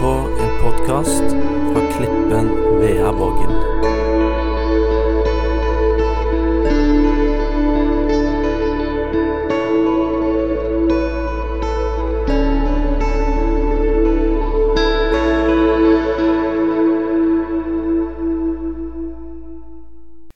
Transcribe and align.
på 0.00 0.12
en 0.42 0.52
podkast 0.62 1.28
fra 1.72 1.82
Klippen 1.92 2.48
Veavågen. 2.80 3.52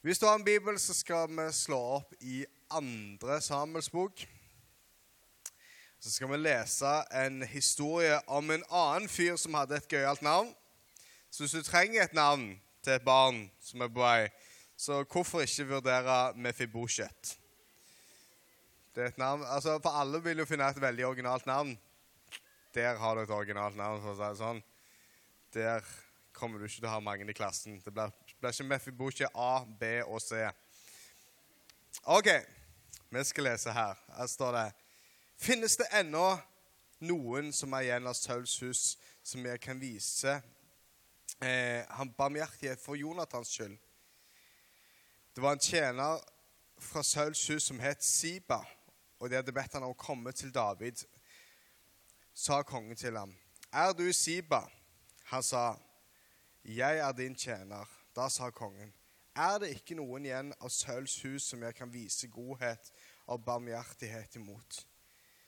Hvis 0.03 0.19
du 0.19 0.27
har 0.27 0.35
en 0.35 0.45
bibel, 0.45 0.79
så 0.79 0.95
skal 0.95 1.29
vi 1.29 1.53
slå 1.53 1.79
opp 1.99 2.15
i 2.21 2.45
andre 2.71 3.41
Samuels 3.41 3.91
bok. 3.91 4.36
Så 6.07 6.13
skal 6.13 6.29
vi 6.31 6.37
lese 6.39 6.91
en 7.11 7.41
historie 7.43 8.21
om 8.31 8.51
en 8.55 8.63
annen 8.71 9.09
fyr 9.11 9.35
som 9.43 9.57
hadde 9.59 9.75
et 9.75 9.89
gøyalt 9.91 10.21
navn. 10.23 10.53
Så 11.35 11.43
hvis 11.43 11.57
du 11.57 11.67
trenger 11.67 12.05
et 12.05 12.15
navn 12.15 12.45
til 12.87 12.93
et 12.95 13.03
barn 13.03 13.41
som 13.59 13.83
er 13.83 13.91
på 13.91 14.05
vei, 14.05 14.29
så 14.79 15.01
hvorfor 15.03 15.43
ikke 15.43 15.67
vurdere 15.73 16.21
Mefibosjet? 16.39 17.33
Det 18.95 19.03
er 19.03 19.11
et 19.11 19.19
navn, 19.19 19.43
altså 19.51 19.81
For 19.83 19.99
alle 19.99 20.23
vil 20.23 20.45
jo 20.45 20.47
finne 20.47 20.71
et 20.71 20.81
veldig 20.81 21.09
originalt 21.11 21.51
navn. 21.51 21.75
Der 22.75 23.03
har 23.03 23.15
du 23.19 23.25
et 23.25 23.37
originalt 23.41 23.75
navn, 23.77 23.99
for 23.99 24.15
å 24.15 24.17
si 24.21 24.29
det 24.29 24.41
sånn. 24.45 24.63
Der 25.59 25.93
kommer 26.31 26.63
du 26.63 26.71
ikke 26.71 26.85
til 26.85 26.91
å 26.93 26.95
ha 26.95 27.03
mange 27.03 27.27
i 27.27 27.35
klassen. 27.43 27.83
Det 27.83 27.91
blir, 27.91 28.15
blir 28.39 28.55
ikke 28.55 28.71
Mefibosjet 28.71 29.35
A, 29.35 29.53
B 29.67 29.97
og 30.07 30.23
C. 30.23 30.47
OK, 32.07 32.31
vi 33.11 33.27
skal 33.27 33.51
lese 33.51 33.75
her. 33.75 33.99
Her 34.21 34.37
står 34.39 34.61
det 34.63 34.69
Finnes 35.37 35.77
det 35.77 35.87
ennå 35.93 36.39
noen 37.05 37.51
som 37.53 37.75
er 37.77 37.85
igjen 37.87 38.09
av 38.09 38.17
Sauls 38.17 38.55
hus, 38.65 38.85
som 39.21 39.45
jeg 39.45 39.61
kan 39.61 39.81
vise 39.81 40.39
eh, 41.45 41.85
han 41.93 42.13
barmhjertighet 42.17 42.81
for 42.81 42.97
Jonathans 42.97 43.53
skyld? 43.53 43.77
Det 45.37 45.45
var 45.45 45.53
en 45.53 45.61
tjener 45.61 46.23
fra 46.81 47.03
Sauls 47.05 47.43
hus 47.53 47.69
som 47.69 47.81
het 47.85 48.05
Siba, 48.05 48.63
og 49.21 49.29
de 49.29 49.37
hadde 49.37 49.53
bedt 49.53 49.77
han 49.77 49.85
om 49.85 49.93
å 49.93 50.01
komme 50.01 50.33
til 50.33 50.55
David. 50.55 51.05
Sa 52.33 52.63
kongen 52.65 52.97
til 52.97 53.17
ham, 53.17 53.37
Er 53.73 53.93
du 53.93 54.13
Siba? 54.13 54.63
Han 55.29 55.43
sa, 55.43 55.77
Jeg 56.65 56.99
er 56.99 57.13
din 57.13 57.35
tjener. 57.35 57.85
Da 58.17 58.29
sa 58.29 58.51
kongen, 58.51 58.95
Er 59.37 59.59
det 59.59 59.75
ikke 59.77 59.95
noen 60.01 60.25
igjen 60.25 60.53
av 60.61 60.73
Sauls 60.73 61.21
hus 61.23 61.53
som 61.53 61.63
jeg 61.63 61.75
kan 61.75 61.93
vise 61.93 62.29
godhet 62.29 62.93
og 63.27 63.45
barmhjertighet 63.45 64.37
imot? 64.41 64.87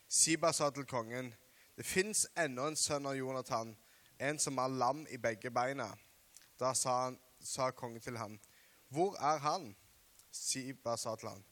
Siba 0.08 0.52
sa 0.52 0.70
til 0.70 0.86
kongen, 0.86 1.34
Det 1.76 1.86
fins 1.86 2.26
ennå 2.36 2.64
en 2.66 2.76
sønn 2.76 3.06
av 3.06 3.14
Jonathan, 3.14 3.76
en 4.18 4.38
som 4.38 4.58
har 4.58 4.68
lam 4.68 5.06
i 5.10 5.16
begge 5.16 5.50
beina. 5.50 5.92
Da 6.58 6.72
sa, 6.74 7.04
han, 7.04 7.18
sa 7.40 7.70
kongen 7.70 8.00
til 8.00 8.16
ham, 8.16 8.40
Hvor 8.88 9.14
er 9.20 9.38
han? 9.38 9.76
Siba 10.32 10.96
sa 10.96 11.14
til 11.16 11.28
ham, 11.28 11.44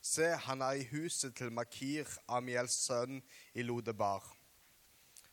Se, 0.00 0.24
han 0.24 0.62
er 0.62 0.72
i 0.72 0.88
huset 0.92 1.34
til 1.34 1.52
Makir, 1.52 2.08
Amiels 2.28 2.72
sønn, 2.72 3.22
i 3.54 3.62
Lodebar. 3.62 4.36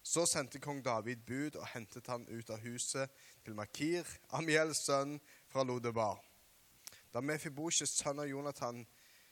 Så 0.03 0.25
sendte 0.25 0.59
kong 0.59 0.85
David 0.85 1.25
bud 1.27 1.55
og 1.55 1.67
hentet 1.73 2.07
han 2.07 2.23
ut 2.27 2.49
av 2.49 2.59
huset 2.63 3.09
til 3.45 3.55
Makir, 3.55 4.07
Amiels 4.31 4.85
sønn, 4.85 5.19
fra 5.47 5.63
Lodebar. 5.63 6.23
Da 7.13 7.21
Mefibosjes 7.21 7.93
sønn 7.99 8.19
av 8.19 8.29
Jonathan, 8.31 8.85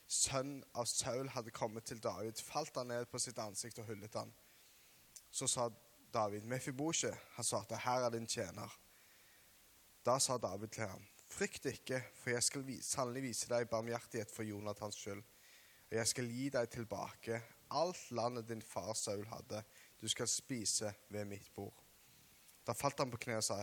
sønn 0.10 0.64
av 0.74 0.88
Saul, 0.90 1.30
hadde 1.30 1.54
kommet 1.54 1.86
til 1.86 2.02
David, 2.02 2.42
falt 2.42 2.78
han 2.82 2.90
ned 2.90 3.06
på 3.12 3.22
sitt 3.22 3.38
ansikt 3.40 3.80
og 3.84 3.92
hyllet 3.92 4.18
han. 4.18 4.32
Så 5.32 5.48
sa 5.48 5.68
David, 6.14 6.48
Mefibosje, 6.50 7.12
han 7.36 7.46
svarte, 7.46 7.78
her 7.78 8.08
er 8.08 8.14
din 8.16 8.28
tjener. 8.28 8.74
Da 10.06 10.18
sa 10.20 10.40
David 10.42 10.74
til 10.74 10.90
ham, 10.90 11.06
frykt 11.30 11.70
ikke, 11.70 12.02
for 12.18 12.34
jeg 12.34 12.44
skal 12.44 12.74
sannelig 12.82 13.28
vise 13.28 13.50
deg 13.52 13.70
barmhjertighet 13.70 14.34
for 14.34 14.48
Jonathans 14.48 14.98
skyld, 14.98 15.22
og 15.90 15.98
jeg 15.98 16.10
skal 16.10 16.34
gi 16.34 16.50
deg 16.54 16.70
tilbake 16.74 17.42
alt 17.70 18.12
landet 18.12 18.48
din 18.50 18.62
far 18.62 18.94
Saul 18.98 19.26
hadde. 19.30 19.62
Du 20.02 20.08
skal 20.08 20.28
spise 20.28 20.94
ved 21.10 21.26
mitt 21.26 21.54
bord. 21.54 21.76
Da 22.66 22.74
falt 22.74 23.00
han 23.00 23.12
på 23.12 23.18
kne 23.22 23.38
og 23.38 23.46
sa, 23.46 23.60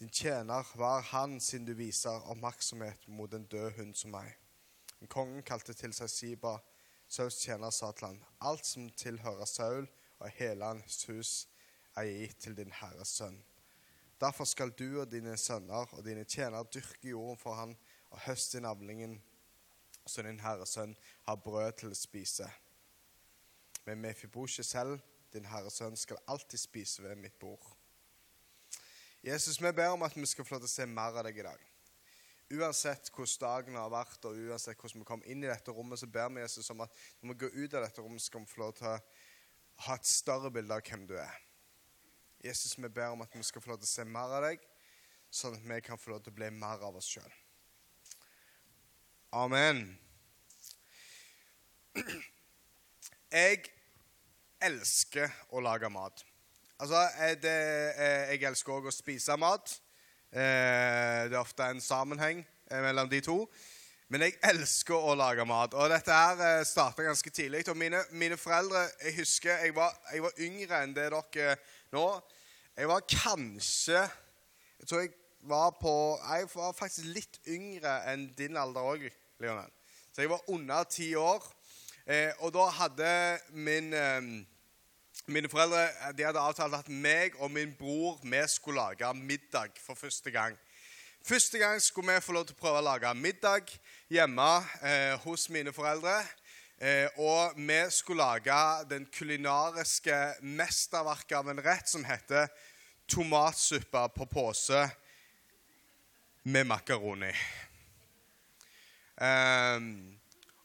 din 0.00 0.12
tjener 0.12 0.68
var 0.76 1.00
han 1.12 1.40
siden 1.40 1.66
du 1.66 1.72
viser 1.76 2.28
oppmerksomhet 2.28 3.08
mot 3.08 3.32
en 3.34 3.46
død 3.48 3.70
hund 3.78 3.94
som 3.96 4.12
meg. 4.12 4.34
Men 4.98 5.10
kongen 5.12 5.42
kalte 5.46 5.74
til 5.76 5.94
seg 5.96 6.10
Siba. 6.10 6.56
Sauls 7.08 7.38
tjener 7.38 7.70
sa 7.70 7.92
til 7.92 8.08
han, 8.08 8.22
alt 8.42 8.66
som 8.66 8.88
tilhører 8.98 9.46
Saul 9.46 9.84
og 10.18 10.32
hele 10.40 10.64
hans 10.64 11.04
hus, 11.06 11.46
er 11.96 12.08
gitt 12.08 12.40
til 12.42 12.56
din 12.58 12.72
herres 12.74 13.14
sønn. 13.20 13.38
Derfor 14.20 14.44
skal 14.44 14.72
du 14.78 15.00
og 15.00 15.10
dine 15.12 15.36
sønner 15.36 15.92
og 15.94 16.04
dine 16.04 16.24
tjenere 16.24 16.66
dyrke 16.74 17.12
jorden 17.12 17.38
for 17.38 17.54
han 17.54 17.76
og 18.10 18.20
høste 18.26 18.60
navlingen, 18.60 19.20
så 20.06 20.22
din 20.22 20.40
herres 20.40 20.74
sønn 20.76 20.96
har 21.28 21.42
brød 21.44 21.72
til 21.80 21.92
å 21.92 21.98
spise. 21.98 22.48
Men 23.86 24.00
Mefibosje 24.02 24.64
selv, 24.64 24.98
din 25.32 25.46
herres 25.46 25.78
sønn, 25.78 25.96
skal 25.96 26.22
alltid 26.26 26.58
spise 26.58 27.02
ved 27.02 27.16
mitt 27.20 27.38
bord. 27.38 27.76
Jesus, 29.22 29.62
vi 29.62 29.72
ber 29.72 29.94
om 29.94 30.02
at 30.02 30.16
vi 30.16 30.26
skal 30.26 30.44
få 30.44 30.54
lov 30.54 30.64
til 30.64 30.70
å 30.70 30.74
se 30.74 30.86
mer 30.86 31.16
av 31.18 31.26
deg 31.26 31.38
i 31.38 31.46
dag. 31.46 31.65
Uansett 32.54 33.10
hvordan 33.10 33.40
dagen 33.42 33.74
har 33.74 33.88
vært, 33.90 34.20
og 34.28 34.38
uansett 34.38 34.78
hvordan 34.78 35.02
vi 35.02 35.08
kom 35.08 35.24
inn 35.26 35.42
i 35.42 35.50
dette 35.50 35.72
rommet, 35.74 35.98
så 35.98 36.06
ber 36.06 36.28
vi 36.30 36.44
Jesus 36.44 36.70
om 36.70 36.84
at 36.84 37.00
når 37.20 37.32
vi 37.32 37.40
går 37.40 37.56
ut 37.56 37.74
av 37.74 37.86
dette 37.88 38.04
rommet, 38.04 38.22
skal 38.22 38.44
vi 38.44 38.52
få 38.52 38.60
lov 38.62 38.76
til 38.78 38.86
å 38.86 38.98
ha 39.86 39.96
et 39.98 40.06
større 40.08 40.52
bilde 40.54 40.76
av 40.76 40.84
hvem 40.86 41.08
du 41.10 41.16
er. 41.18 41.40
Jesus, 42.44 42.76
vi 42.78 42.88
ber 42.88 43.10
om 43.10 43.24
at 43.24 43.34
vi 43.34 43.42
skal 43.42 43.64
få 43.64 43.72
lov 43.72 43.80
til 43.82 43.88
å 43.88 43.94
se 43.96 44.06
mer 44.06 44.36
av 44.38 44.46
deg, 44.46 44.62
sånn 45.34 45.56
at 45.58 45.66
vi 45.66 45.80
kan 45.82 45.98
få 45.98 46.14
lov 46.14 46.22
til 46.22 46.34
å 46.34 46.38
bli 46.38 46.52
mer 46.54 46.84
av 46.86 46.98
oss 47.00 47.08
sjøl. 47.16 47.32
Amen. 49.34 49.82
Jeg 53.32 53.66
elsker 54.62 55.34
å 55.50 55.60
lage 55.64 55.90
mat. 55.90 56.22
Altså, 56.78 57.02
det, 57.42 57.56
jeg 58.30 58.46
elsker 58.46 58.76
òg 58.78 58.86
å 58.86 58.94
spise 58.94 59.34
mat. 59.40 59.74
Det 60.36 61.32
er 61.32 61.38
ofte 61.40 61.64
en 61.64 61.80
sammenheng 61.80 62.42
mellom 62.68 63.08
de 63.08 63.22
to. 63.24 63.38
Men 64.12 64.22
jeg 64.26 64.36
elsker 64.44 64.94
å 64.94 65.14
lage 65.16 65.46
mat. 65.48 65.72
Og 65.72 65.88
dette 65.90 66.12
her 66.12 66.60
starta 66.68 67.06
ganske 67.06 67.30
tidlig. 67.32 67.62
Og 67.72 67.78
mine, 67.78 68.02
mine, 68.12 68.36
foreldre 68.36 68.84
Jeg 69.00 69.16
husker 69.22 69.64
jeg 69.64 69.74
var, 69.74 69.96
jeg 70.12 70.22
var 70.26 70.42
yngre 70.44 70.82
enn 70.84 70.92
det 70.94 71.08
dere 71.14 71.56
nå. 71.94 72.04
Jeg 72.76 72.90
var 72.92 73.06
kanskje 73.08 74.02
Jeg 74.02 74.90
tror 74.90 75.00
jeg 75.00 75.14
var 75.48 75.72
på 75.80 75.94
Jeg 76.20 76.50
var 76.52 76.76
faktisk 76.76 77.08
litt 77.16 77.40
yngre 77.48 77.96
enn 78.12 78.28
din 78.36 78.60
alder 78.60 78.92
òg, 78.92 79.08
Leonel. 79.40 79.72
Så 80.12 80.26
jeg 80.26 80.34
var 80.34 80.44
under 80.52 80.84
ti 80.84 81.14
år. 81.16 81.44
Eh, 82.06 82.30
og 82.44 82.52
da 82.54 82.68
hadde 82.76 83.10
min 83.56 83.90
eh, 83.96 84.28
Mine 85.24 85.48
foreldre 85.48 85.88
de 86.12 86.24
hadde 86.26 86.38
avtalt 86.38 86.74
at 86.76 86.88
meg 86.92 87.34
og 87.40 87.48
min 87.50 87.72
bror 87.78 88.18
vi 88.22 88.42
skulle 88.52 88.82
lage 88.82 89.14
middag 89.14 89.72
for 89.80 89.94
første 89.94 90.30
gang. 90.30 90.58
Første 91.24 91.58
gang 91.58 91.80
skulle 91.82 92.14
vi 92.14 92.20
få 92.20 92.32
lov 92.36 92.44
til 92.46 92.54
å 92.54 92.60
prøve 92.60 92.82
å 92.82 92.84
lage 92.84 93.14
middag 93.18 93.72
hjemme 94.12 94.50
eh, 94.84 95.14
hos 95.24 95.48
mine 95.50 95.72
foreldre. 95.74 96.20
Eh, 96.78 97.08
og 97.16 97.56
vi 97.56 97.78
skulle 97.90 98.22
lage 98.22 98.58
den 98.90 99.06
kulinariske 99.10 100.18
mesterverket 100.42 101.38
av 101.38 101.48
en 101.50 101.62
rett 101.64 101.88
som 101.88 102.04
heter 102.04 102.46
tomatsuppe 103.08 104.02
på 104.14 104.28
pose 104.30 104.84
med 106.44 106.68
makaroni. 106.68 107.32
Eh, 109.16 109.80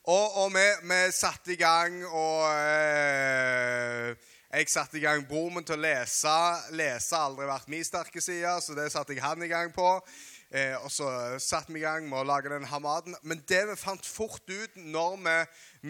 og, 0.04 0.38
og 0.44 0.54
vi, 0.54 0.68
vi, 0.92 1.00
satte 1.16 1.54
i 1.54 1.58
gang, 1.58 2.02
og 2.06 2.46
eh, 2.52 4.31
jeg 4.52 4.68
satte 4.68 4.98
i 5.00 5.02
gang 5.03 5.24
broren 5.28 5.53
min 5.56 5.64
til 5.64 5.78
å 5.78 5.82
lese. 5.82 6.32
Lese 6.76 7.16
har 7.16 7.30
aldri 7.30 7.48
vært 7.48 7.70
min 7.72 7.86
sterke 7.88 8.20
side, 8.24 8.52
så 8.59 8.76
det 8.76 8.90
satte 8.92 9.16
jeg 9.16 9.24
han 9.24 9.44
i 9.46 9.48
gang 9.48 9.72
på. 9.72 9.88
Eh, 10.52 10.76
og 10.84 10.92
så 10.92 11.08
satte 11.40 11.72
vi 11.72 11.80
i 11.80 11.86
gang 11.86 12.09
med 12.09 12.20
å 12.20 12.28
lage 12.28 12.52
den 12.52 12.68
hamaden. 12.68 13.16
Men 13.24 13.40
det 13.48 13.62
vi 13.70 13.78
fant 13.80 14.06
fort 14.06 14.44
ut 14.52 14.76
når 14.76 15.16
vi, 15.24 15.36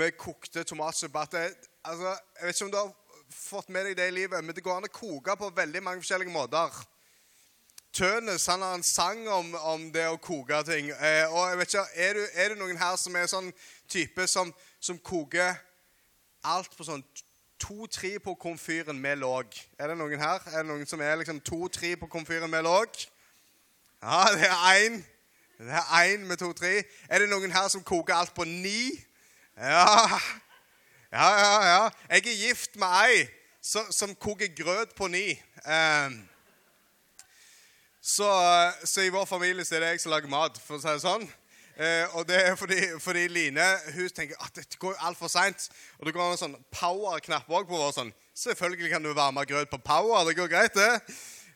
vi 0.03 0.11
kokte 0.13 0.61
tomatsuppe 0.69 1.23
at 1.25 1.33
det, 1.33 1.47
altså, 1.81 2.13
Jeg 2.37 2.45
vet 2.45 2.55
ikke 2.55 2.67
om 2.67 2.71
du 2.75 2.77
har 2.77 2.91
fått 3.33 3.73
med 3.73 3.89
deg 3.89 3.97
det 3.97 4.07
i 4.11 4.15
livet, 4.19 4.43
men 4.45 4.53
det 4.53 4.63
går 4.63 4.77
an 4.77 4.85
å 4.85 4.93
koke 4.93 5.35
på 5.39 5.49
veldig 5.57 5.81
mange 5.87 6.03
forskjellige 6.03 6.35
måter. 6.35 6.77
Tønes 7.97 8.45
han 8.47 8.61
har 8.61 8.77
en 8.77 8.85
sang 8.85 9.25
om, 9.27 9.49
om 9.73 9.89
det 9.91 10.05
å 10.07 10.21
koke 10.21 10.61
ting. 10.69 10.93
Eh, 10.93 11.25
og 11.33 11.49
jeg 11.49 11.57
vet 11.63 11.73
ikke, 11.73 11.87
er, 11.95 12.13
du, 12.13 12.23
er, 12.35 12.53
det 12.53 12.61
noen 12.61 12.79
her 12.79 12.93
som 13.01 13.17
er 13.17 13.25
sånn 13.31 13.49
type 13.89 14.29
som, 14.29 14.53
som 14.77 15.01
koker 15.01 15.57
alt 16.45 16.77
på 16.77 16.85
sånn 16.85 17.01
to-tre 17.61 18.15
på 18.19 18.33
komfyren 18.41 18.97
med 18.99 19.21
låg? 19.21 19.53
Er 19.79 19.91
det 19.91 19.97
noen 19.99 20.19
her? 20.19 20.41
Er 20.49 20.63
det 20.63 20.69
noen 20.71 20.89
som 20.89 21.01
er 21.05 21.19
liksom 21.21 21.41
to-tre 21.45 21.93
på 22.01 22.09
komfyren 22.09 22.49
med 22.49 22.65
låg? 22.65 22.97
Ja, 24.01 24.23
det 24.33 24.49
er 24.49 24.79
én. 24.81 24.97
Det 25.61 25.77
er 25.77 26.15
én 26.15 26.25
med 26.25 26.41
to-tre. 26.41 26.81
Er 27.09 27.21
det 27.21 27.29
noen 27.29 27.53
her 27.53 27.69
som 27.69 27.85
koker 27.85 28.17
alt 28.17 28.33
på 28.33 28.47
ni? 28.49 28.89
Ja. 29.57 29.85
Ja, 31.11 31.29
ja, 31.37 31.53
ja. 31.67 31.89
Jeg 32.09 32.25
er 32.25 32.41
gift 32.47 32.75
med 32.81 32.97
ei 33.05 33.23
som, 33.61 33.91
som 33.93 34.15
koker 34.15 34.49
grøt 34.57 34.95
på 34.97 35.07
ni. 35.11 35.35
Um, 35.67 36.21
Så, 38.01 38.25
så 38.83 39.01
i 39.01 39.11
vår 39.13 39.25
familie 39.29 39.65
så 39.65 39.75
er 39.75 39.83
det 39.83 39.89
jeg 39.91 40.01
som 40.01 40.09
lager 40.09 40.29
mat, 40.29 40.55
for 40.65 40.79
å 40.79 40.81
si 40.81 40.89
det 40.89 41.03
sånn. 41.03 41.27
Eh, 41.81 42.15
og 42.15 42.27
det 42.29 42.37
er 42.45 42.55
fordi, 42.55 42.77
fordi 42.99 43.27
Line 43.27 43.63
hun 43.95 44.09
tenker 44.13 44.37
at 44.45 44.53
dette 44.55 44.77
går 44.77 44.99
altfor 45.07 45.31
seint. 45.33 45.69
Og 45.97 46.05
det 46.05 46.13
går 46.13 46.33
en 46.33 46.37
sånn 46.37 46.57
power-knapp 46.75 47.49
òg 47.49 47.65
på 47.69 47.79
vår. 47.79 47.93
sånn, 47.95 48.11
Selvfølgelig 48.37 48.91
kan 48.91 49.03
du 49.03 49.13
varme 49.17 49.45
grøt 49.49 49.71
på 49.71 49.79
power. 49.81 50.21
Det 50.27 50.35
går 50.37 50.51
greit, 50.51 50.77
det. 50.77 50.91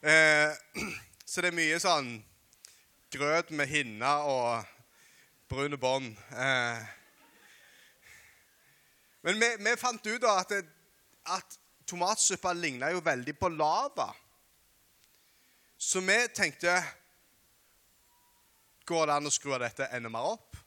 Eh, 0.01 0.81
så 1.30 1.45
det 1.45 1.51
er 1.51 1.60
mye 1.60 1.77
sånn 1.83 2.10
grøt 3.13 3.54
med 3.54 3.69
hinner 3.69 4.25
og 4.25 4.74
brune 5.51 5.77
bånd. 5.77 6.18
Eh. 6.33 6.81
Men 9.25 9.39
vi, 9.42 9.54
vi, 9.62 9.77
fant 9.77 10.10
ut 10.10 10.22
da 10.22 10.39
at, 10.42 10.50
det, 10.50 10.66
at 11.38 11.60
tomatsuppa 11.86 12.54
ligna 12.57 12.89
jo 12.94 13.06
veldig 13.06 13.38
på 13.38 13.54
lava. 13.54 14.10
Så 15.77 16.01
vi 16.01 16.18
tenkte 16.33 16.80
Går 18.86 19.08
det 19.10 19.16
an 19.18 19.30
å 19.30 19.34
skru 19.34 19.56
dette 19.60 19.88
enda 19.96 20.12
mer 20.14 20.34
opp? 20.36 20.58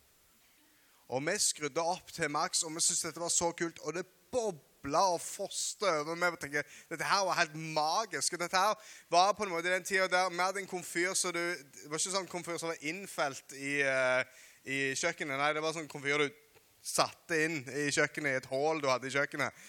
Og 1.08 1.22
vi 1.24 1.36
skrudde 1.40 1.80
opp 1.80 2.10
til 2.12 2.30
maks, 2.30 2.64
og 2.66 2.74
vi 2.74 2.82
syntes 2.84 3.06
dette 3.06 3.22
var 3.22 3.32
så 3.32 3.52
kult. 3.56 3.78
Og 3.86 3.94
det 3.96 4.04
bobla 4.32 5.04
og 5.14 5.22
foste 5.22 5.88
over. 5.88 6.18
Vi 6.18 6.40
tenkte, 6.42 6.64
Dette 6.90 7.06
her 7.06 7.24
var 7.24 7.38
helt 7.38 7.54
magisk. 7.54 8.34
og 8.34 8.42
Dette 8.42 8.58
her 8.58 8.74
var 9.10 9.32
på 9.32 9.46
en 9.46 9.54
måte 9.54 9.72
den 9.72 9.86
tida 9.86 10.08
der 10.08 10.28
vi 10.30 10.42
hadde 10.42 10.60
en 10.60 10.66
komfyr 10.66 11.14
så 11.14 11.32
du, 11.32 11.40
Det 11.40 11.88
var 11.88 11.98
ikke 11.98 12.16
sånn 12.18 12.28
komfyr 12.28 12.58
som 12.60 12.72
var 12.74 12.84
innfelt 12.84 13.56
i, 13.56 13.80
uh, 13.86 14.22
i 14.64 14.78
kjøkkenet. 14.98 15.38
Nei, 15.38 15.52
det 15.56 15.64
var 15.64 15.76
sånn 15.76 15.88
komfyr 15.88 16.26
du 16.26 16.28
satte 16.84 17.38
inn 17.44 17.62
i 17.74 17.88
kjøkkenet, 17.92 18.32
i 18.32 18.40
et 18.42 18.50
hull 18.52 18.82
du 18.82 18.88
hadde 18.90 19.08
i 19.08 19.14
kjøkkenet. 19.14 19.68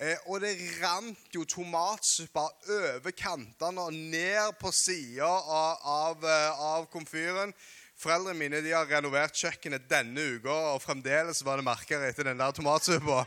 Eh, 0.00 0.16
og 0.32 0.40
det 0.40 0.54
rant 0.80 1.34
jo 1.34 1.42
tomatsuppe 1.44 2.40
over 2.72 3.12
kantene 3.12 3.82
og 3.84 3.92
ned 3.92 4.54
på 4.60 4.70
sida 4.72 5.28
av, 5.28 5.82
av, 5.84 6.24
eh, 6.24 6.62
av, 6.70 6.86
komfyren. 6.92 7.52
Foreldrene 8.00 8.38
mine 8.38 8.62
de 8.64 8.70
har 8.72 8.86
renovert 8.88 9.36
kjøkkenet 9.36 9.84
denne 9.90 10.22
uka, 10.38 10.54
og 10.72 10.80
fremdeles 10.80 11.42
var 11.44 11.60
det 11.60 11.66
merker 11.66 12.00
etter 12.06 12.30
den 12.30 12.38
der 12.40 12.54
tomatsuppa. 12.56 13.26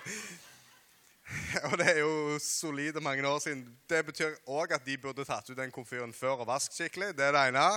Og 1.69 1.75
det 1.77 1.85
er 1.91 1.99
jo 1.99 2.39
solide 2.41 3.01
mange 3.01 3.27
år 3.27 3.37
siden. 3.43 3.61
Det 3.89 4.01
betyr 4.07 4.33
òg 4.49 4.73
at 4.73 4.85
de 4.85 4.97
burde 4.97 5.25
tatt 5.25 5.51
ut 5.51 5.57
den 5.57 5.71
komfyren 5.71 6.13
før 6.13 6.41
og 6.41 6.49
vasket 6.49 6.75
skikkelig. 6.75 7.11
Det 7.17 7.25
er 7.27 7.35
det 7.35 7.43
ene. 7.51 7.67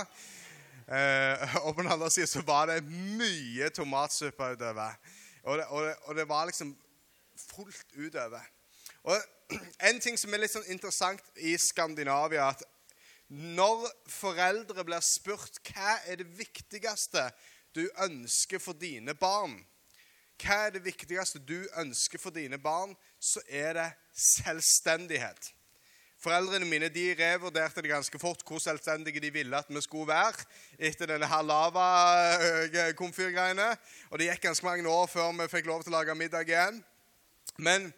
Eh, 0.87 1.55
og 1.61 1.75
på 1.75 1.85
den 1.85 1.91
andre 1.93 2.09
siden 2.11 2.31
så 2.31 2.41
var 2.47 2.67
det 2.71 2.81
mye 2.89 3.69
tomatsuppe 3.69 4.51
utover. 4.57 4.97
Og 5.43 5.57
det, 5.57 5.65
og, 5.69 5.85
det, 5.85 5.93
og 6.03 6.17
det 6.17 6.27
var 6.29 6.49
liksom 6.49 6.73
fullt 7.53 7.93
utover. 7.93 8.49
Og 9.03 9.17
En 9.89 10.01
ting 10.03 10.17
som 10.19 10.33
er 10.33 10.41
litt 10.43 10.51
sånn 10.51 10.67
interessant 10.73 11.23
i 11.39 11.53
Skandinavia, 11.61 12.49
at 12.51 12.65
når 13.29 13.87
foreldre 14.11 14.83
blir 14.87 14.99
spurt 15.03 15.59
hva 15.67 15.97
er 16.07 16.15
det 16.21 16.37
viktigste 16.37 17.31
du 17.75 17.89
ønsker 18.03 18.59
for 18.63 18.73
dine 18.79 19.13
barn, 19.17 19.65
hva 20.41 20.55
er 20.67 20.71
det 20.77 20.85
viktigste 20.85 21.39
du 21.43 21.67
ønsker 21.81 22.19
for 22.21 22.29
dine 22.31 22.57
barn, 22.61 22.95
så 23.19 23.39
er 23.49 23.73
det 23.77 23.91
selvstendighet. 24.13 25.53
Foreldrene 26.17 26.65
mine 26.65 26.89
de 26.89 27.13
revurderte 27.13 27.81
det 27.85 27.91
ganske 27.91 28.19
fort 28.19 28.43
hvor 28.47 28.59
selvstendige 28.61 29.19
de 29.21 29.33
ville 29.33 29.57
at 29.57 29.69
vi 29.69 29.81
skulle 29.85 30.07
være 30.09 30.33
etter 30.79 31.05
denne 31.11 31.27
her 31.29 31.43
lava-komfyrgreiene. 31.45 33.77
Og 34.09 34.17
det 34.17 34.25
gikk 34.31 34.43
ganske 34.47 34.65
mange 34.65 34.89
år 34.89 35.07
før 35.11 35.31
vi 35.43 35.47
fikk 35.51 35.65
lov 35.69 35.83
til 35.83 35.93
å 35.93 35.97
lage 35.99 36.15
middag 36.17 36.45
igjen. 36.49 36.83
Men 37.61 37.93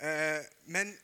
Eh, 0.00 0.40
men 0.64 0.94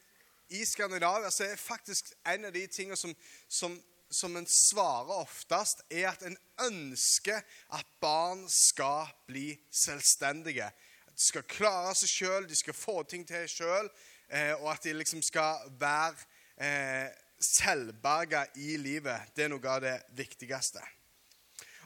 i 0.48 0.64
Skandinavia 0.66 1.30
så 1.30 1.44
er 1.44 1.56
faktisk 1.60 2.12
en 2.26 2.44
av 2.44 2.52
de 2.54 2.66
tingene 2.66 2.96
som, 2.96 3.14
som, 3.48 3.76
som 4.10 4.36
en 4.36 4.46
svarer 4.46 5.14
oftest, 5.20 5.82
er 5.90 6.10
at 6.12 6.22
en 6.26 6.36
ønsker 6.66 7.42
at 7.74 7.94
barn 8.00 8.44
skal 8.50 9.10
bli 9.26 9.48
selvstendige. 9.70 10.70
At 11.06 11.14
de 11.14 11.26
skal 11.26 11.46
klare 11.50 11.94
seg 11.98 12.12
sjøl, 12.12 12.48
de 12.48 12.58
skal 12.58 12.76
få 12.76 13.02
ting 13.10 13.26
til 13.26 13.48
sjøl, 13.50 13.90
eh, 14.28 14.54
og 14.60 14.70
at 14.74 14.86
de 14.86 14.94
liksom 14.96 15.22
skal 15.24 15.66
være 15.80 16.14
eh, 16.56 17.08
selvberga 17.42 18.46
i 18.62 18.76
livet. 18.80 19.32
Det 19.36 19.46
er 19.46 19.52
noe 19.52 19.72
av 19.72 19.82
det 19.84 19.98
viktigste. 20.16 20.82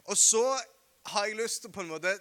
Og 0.09 0.17
så 0.19 0.45
har 1.11 1.27
jeg 1.27 1.41
lyst 1.41 1.65
til 1.65 1.73
på 1.73 1.83
en 1.85 1.93
måte 1.95 2.13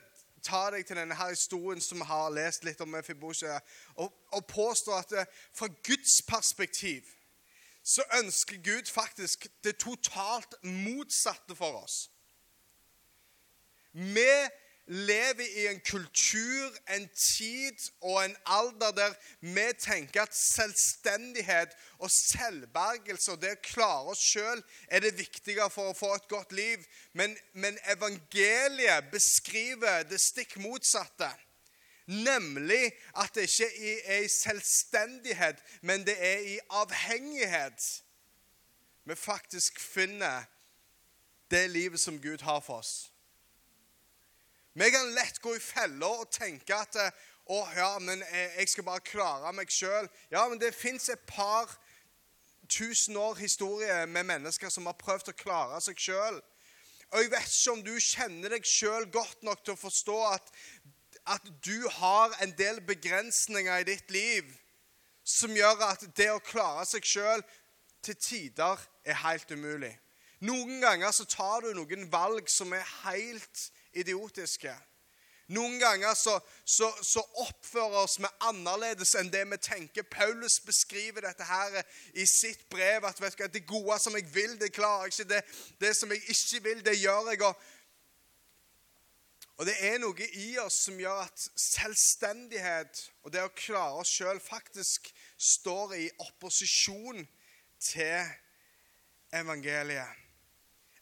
ta 0.43 0.69
deg 0.73 0.85
til 0.85 0.97
denne 0.99 1.15
her 1.15 1.29
historien 1.29 1.81
som 1.81 2.01
vi 2.01 2.07
har 2.09 2.33
lest 2.33 2.63
litt 2.67 2.81
om 2.81 2.91
Mefibosje, 2.93 3.59
og, 3.95 4.13
og 4.31 4.45
påstå 4.47 4.97
at 4.97 5.09
det, 5.13 5.25
eh, 5.25 5.41
fra 5.57 5.67
Guds 5.67 6.21
perspektiv 6.27 7.07
så 7.83 8.03
ønsker 8.19 8.61
Gud 8.63 8.91
faktisk 8.91 9.47
det 9.63 9.77
totalt 9.81 10.55
motsatte 10.63 11.55
for 11.55 11.83
oss. 11.83 12.09
Vi 13.93 14.33
lever 14.89 15.45
i 15.45 15.67
en 15.67 15.79
kultur, 15.85 16.77
en 16.89 17.09
tid 17.15 17.91
og 18.01 18.25
en 18.25 18.35
alder 18.45 18.91
der 18.91 19.13
vi 19.39 19.65
tenker 19.79 20.21
at 20.21 20.35
selvstendighet 20.35 21.75
og 21.99 22.09
selvbergelse 22.11 23.31
og 23.31 23.41
det 23.41 23.51
å 23.53 23.61
klare 23.67 24.15
oss 24.15 24.23
sjøl 24.31 24.63
er 24.87 25.05
det 25.05 25.13
viktige 25.19 25.69
for 25.69 25.91
å 25.91 25.97
få 25.97 26.09
et 26.15 26.27
godt 26.31 26.55
liv. 26.57 26.81
Men, 27.13 27.37
men 27.53 27.77
evangeliet 27.93 29.11
beskriver 29.13 30.07
det 30.09 30.21
stikk 30.21 30.57
motsatte. 30.63 31.29
Nemlig 32.09 32.89
at 33.21 33.35
det 33.37 33.45
ikke 33.45 33.69
er 34.09 34.23
i 34.25 34.33
selvstendighet, 34.33 35.61
men 35.85 36.01
det 36.07 36.17
er 36.17 36.47
i 36.55 36.59
avhengighet 36.81 37.91
vi 39.05 39.15
faktisk 39.15 39.79
finner 39.79 40.49
det 41.51 41.69
livet 41.69 41.99
som 41.99 42.21
Gud 42.21 42.41
har 42.41 42.59
for 42.59 42.81
oss. 42.81 43.08
Vi 44.79 44.91
kan 44.91 45.13
lett 45.13 45.41
gå 45.43 45.55
i 45.55 45.59
fella 45.59 46.07
og 46.21 46.29
tenke 46.31 46.75
at 46.75 46.95
å 47.51 47.57
ja, 47.75 47.89
men 47.99 48.21
jeg 48.31 48.69
skal 48.71 48.85
bare 48.87 49.03
klare 49.03 49.51
meg 49.57 49.71
sjøl. 49.73 50.05
Ja, 50.31 50.45
men 50.47 50.61
det 50.61 50.69
fins 50.77 51.09
et 51.11 51.25
par 51.27 51.67
tusen 52.69 53.17
år 53.17 53.35
historie 53.41 54.05
med 54.07 54.29
mennesker 54.29 54.71
som 54.71 54.87
har 54.87 54.95
prøvd 55.01 55.33
å 55.33 55.35
klare 55.35 55.81
seg 55.83 55.99
sjøl. 55.99 56.37
Og 57.09 57.23
jeg 57.23 57.31
vet 57.33 57.49
ikke 57.49 57.73
om 57.73 57.81
du 57.83 57.95
kjenner 58.05 58.53
deg 58.55 58.69
sjøl 58.69 59.09
godt 59.11 59.43
nok 59.43 59.65
til 59.65 59.73
å 59.75 59.81
forstå 59.81 60.17
at, 60.29 60.53
at 61.35 61.49
du 61.65 61.89
har 61.97 62.37
en 62.45 62.53
del 62.55 62.79
begrensninger 62.85 63.81
i 63.81 63.87
ditt 63.89 64.13
liv 64.13 64.53
som 65.27 65.57
gjør 65.57 65.83
at 65.89 66.05
det 66.15 66.29
å 66.31 66.43
klare 66.45 66.85
seg 66.87 67.03
sjøl 67.05 67.43
til 68.05 68.15
tider 68.15 68.79
er 69.03 69.19
helt 69.25 69.51
umulig. 69.51 69.91
Noen 70.45 70.79
ganger 70.79 71.11
så 71.11 71.27
tar 71.27 71.65
du 71.65 71.73
noen 71.75 72.07
valg 72.13 72.47
som 72.47 72.71
er 72.77 72.85
helt 73.01 73.65
idiotiske. 73.93 74.75
Noen 75.49 75.79
ganger 75.81 76.13
så, 76.13 76.35
så, 76.65 76.91
så 77.01 77.23
oppfører 77.41 78.03
oss 78.03 78.19
vi 78.21 78.29
annerledes 78.45 79.15
enn 79.17 79.31
det 79.33 79.41
vi 79.49 79.57
tenker. 79.57 80.05
Paulus 80.05 80.59
beskriver 80.61 81.25
dette 81.25 81.47
her 81.49 81.79
i 82.13 82.25
sitt 82.29 82.67
brev. 82.69 83.05
at 83.05 83.21
vet 83.21 83.37
du, 83.37 83.47
Det 83.47 83.65
gode 83.65 83.97
som 83.99 84.13
jeg 84.13 84.29
vil, 84.33 84.59
det 84.61 84.73
klarer 84.73 85.07
jeg 85.07 85.13
ikke. 85.13 85.29
Det, 85.33 85.41
det 85.81 85.95
som 85.97 86.13
jeg 86.13 86.21
ikke 86.29 86.63
vil, 86.69 86.85
det 86.85 86.99
gjør 87.01 87.31
jeg. 87.31 87.41
Og, 87.41 87.55
og 89.57 89.65
det 89.65 89.75
er 89.89 89.97
noe 89.97 90.29
i 90.37 90.51
oss 90.61 90.83
som 90.85 91.01
gjør 91.01 91.25
at 91.25 91.49
selvstendighet 91.57 93.03
og 93.23 93.33
det 93.33 93.41
å 93.41 93.55
klare 93.57 94.05
oss 94.05 94.13
sjøl 94.19 94.37
faktisk 94.39 95.09
står 95.33 95.97
i 95.97 96.07
opposisjon 96.29 97.25
til 97.81 98.29
evangeliet. 99.33 100.28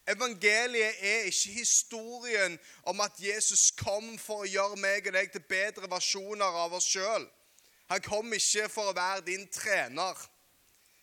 Evangeliet 0.07 1.01
er 1.03 1.27
ikke 1.27 1.51
historien 1.57 2.59
om 2.87 3.01
at 3.03 3.17
Jesus 3.19 3.71
kom 3.75 4.13
for 4.21 4.45
å 4.45 4.47
gjøre 4.47 4.79
meg 4.79 5.09
og 5.09 5.17
deg 5.17 5.33
til 5.33 5.43
bedre 5.49 5.89
versjoner 5.91 6.61
av 6.63 6.77
oss 6.77 6.87
sjøl. 6.87 7.27
Han 7.91 8.03
kom 8.03 8.33
ikke 8.35 8.67
for 8.71 8.91
å 8.91 8.95
være 8.95 9.25
din 9.27 9.43
trener. 9.51 10.15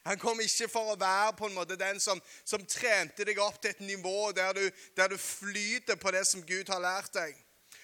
Han 0.04 0.18
kom 0.20 0.40
ikke 0.40 0.68
for 0.68 0.92
å 0.92 0.98
være 1.00 1.32
på 1.36 1.48
en 1.48 1.56
måte 1.56 1.76
den 1.80 2.00
som, 2.00 2.20
som 2.44 2.64
trente 2.68 3.24
deg 3.24 3.40
opp 3.40 3.56
til 3.60 3.72
et 3.72 3.84
nivå 3.84 4.32
der 4.36 4.52
du, 4.56 4.64
der 4.96 5.08
du, 5.08 5.16
flyter 5.20 5.96
på 6.00 6.12
det 6.12 6.26
som 6.28 6.44
Gud 6.44 6.68
har 6.68 6.82
lært 6.84 7.12
deg. 7.16 7.36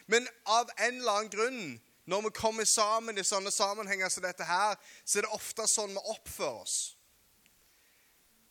Men 0.06 0.28
av 0.44 0.68
en 0.76 1.00
eller 1.00 1.16
annen 1.16 1.32
grunn, 1.32 1.62
når 2.04 2.26
vi 2.26 2.32
kommer 2.36 2.68
sammen 2.68 3.20
i 3.20 3.24
sånne 3.24 3.52
sammenhenger 3.54 4.12
som 4.12 4.24
dette 4.24 4.44
her, 4.44 4.76
så 5.04 5.20
er 5.20 5.28
det 5.28 5.36
ofte 5.36 5.68
sånn 5.68 5.96
vi 5.96 6.04
oppfører 6.12 6.64
oss. 6.64 6.78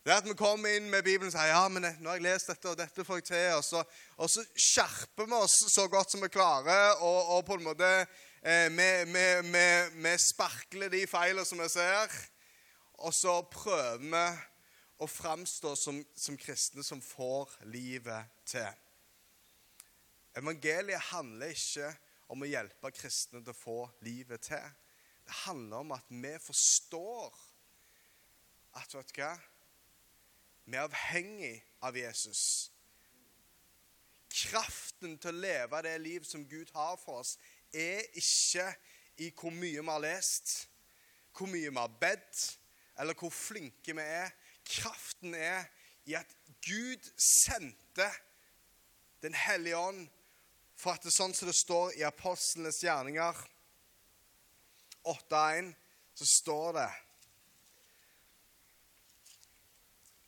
Det 0.10 0.16
er 0.16 0.24
at 0.24 0.26
vi 0.26 0.34
kommer 0.34 0.72
inn 0.74 0.88
med 0.90 1.04
Bibelen 1.06 1.30
og 1.30 1.36
sier 1.36 1.52
ja, 1.52 1.66
men 1.70 1.84
nå 2.02 2.10
har 2.10 2.16
jeg 2.18 2.24
lest 2.26 2.48
dette, 2.50 2.72
og 2.72 2.78
dette 2.80 3.04
får 3.06 3.20
jeg 3.20 3.26
til. 3.28 3.44
Og 3.60 3.62
så, 3.62 3.82
og 4.18 4.30
så 4.34 4.42
skjerper 4.58 5.28
vi 5.30 5.36
oss 5.38 5.58
så 5.70 5.84
godt 5.86 6.16
som 6.16 6.24
vi 6.26 6.32
klarer, 6.34 6.96
og, 7.06 7.28
og 7.36 7.44
på 7.46 7.60
en 7.60 7.68
måte 7.68 7.90
eh, 8.42 8.74
vi, 8.74 10.14
sparkler 10.18 10.90
de 10.90 11.04
feilene 11.06 11.46
som 11.46 11.62
vi 11.62 11.68
ser. 11.70 12.16
Og 13.06 13.14
så 13.14 13.36
prøver 13.54 14.02
vi 14.02 14.24
å 14.98 15.10
framstå 15.14 15.76
som, 15.78 16.02
som 16.18 16.42
kristne 16.42 16.88
som 16.90 17.06
får 17.06 17.54
livet 17.70 18.34
til. 18.50 18.82
Evangeliet 20.42 21.06
handler 21.12 21.54
ikke 21.54 21.92
om 22.34 22.42
å 22.42 22.50
hjelpe 22.50 22.96
kristne 22.98 23.44
til 23.44 23.54
å 23.54 23.62
få 23.62 23.78
livet 24.10 24.50
til. 24.50 24.74
Det 25.22 25.38
handler 25.46 25.86
om 25.86 25.96
at 26.00 26.10
vi 26.10 26.34
forstår 26.50 27.30
at 28.82 28.98
vet 28.98 29.14
du 29.14 29.22
hva? 29.22 29.32
Vi 30.70 30.78
er 30.78 30.86
avhengig 30.86 31.56
av 31.82 31.96
Jesus. 31.98 32.70
Kraften 34.30 35.16
til 35.18 35.32
å 35.32 35.42
leve 35.42 35.82
det 35.82 35.96
liv 36.04 36.28
som 36.28 36.44
Gud 36.46 36.70
har 36.76 36.94
for 37.02 37.24
oss, 37.24 37.40
er 37.74 38.06
ikke 38.18 38.68
i 39.18 39.32
hvor 39.34 39.54
mye 39.54 39.82
vi 39.82 39.90
har 39.90 40.04
lest, 40.04 40.70
hvor 41.34 41.50
mye 41.50 41.72
vi 41.72 41.82
har 41.82 41.98
bedt, 42.02 42.44
eller 43.02 43.18
hvor 43.18 43.34
flinke 43.34 43.98
vi 43.98 44.06
er. 44.06 44.30
Kraften 44.70 45.34
er 45.34 45.66
i 46.06 46.14
at 46.20 46.38
Gud 46.66 47.12
sendte 47.18 48.10
Den 49.20 49.34
hellige 49.36 49.76
ånd 49.76 50.06
for 50.80 50.94
at 50.94 51.04
det 51.04 51.10
er 51.10 51.18
sånn 51.18 51.34
som 51.36 51.50
det 51.50 51.58
står 51.58 51.98
i 52.00 52.06
apostlenes 52.08 52.78
gjerninger 52.86 53.42
8.1, 55.04 55.74
så 56.16 56.28
står 56.30 56.78
det 56.78 56.86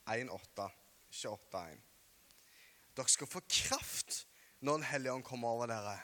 1.8, 0.10 0.68
ikke 1.12 1.30
8.1. 1.30 1.82
Dere 2.98 3.10
skal 3.10 3.30
få 3.30 3.42
kraft 3.48 4.26
når 4.62 4.78
Den 4.78 4.84
hellige 4.84 5.14
ånd 5.14 5.24
kommer 5.24 5.50
over 5.50 5.72
dere. 5.72 5.98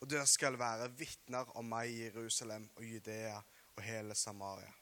Og 0.00 0.10
dere 0.10 0.26
skal 0.26 0.58
være 0.58 0.90
vitner 0.96 1.48
om 1.56 1.64
meg 1.68 1.92
i 1.92 2.04
Jerusalem 2.04 2.68
og 2.76 2.84
Judea 2.84 3.40
og 3.76 3.82
hele 3.82 4.14
Samaria 4.14 4.72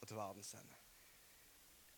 og 0.00 0.08
til 0.08 0.16
verdens 0.16 0.52
ende. 0.54 0.76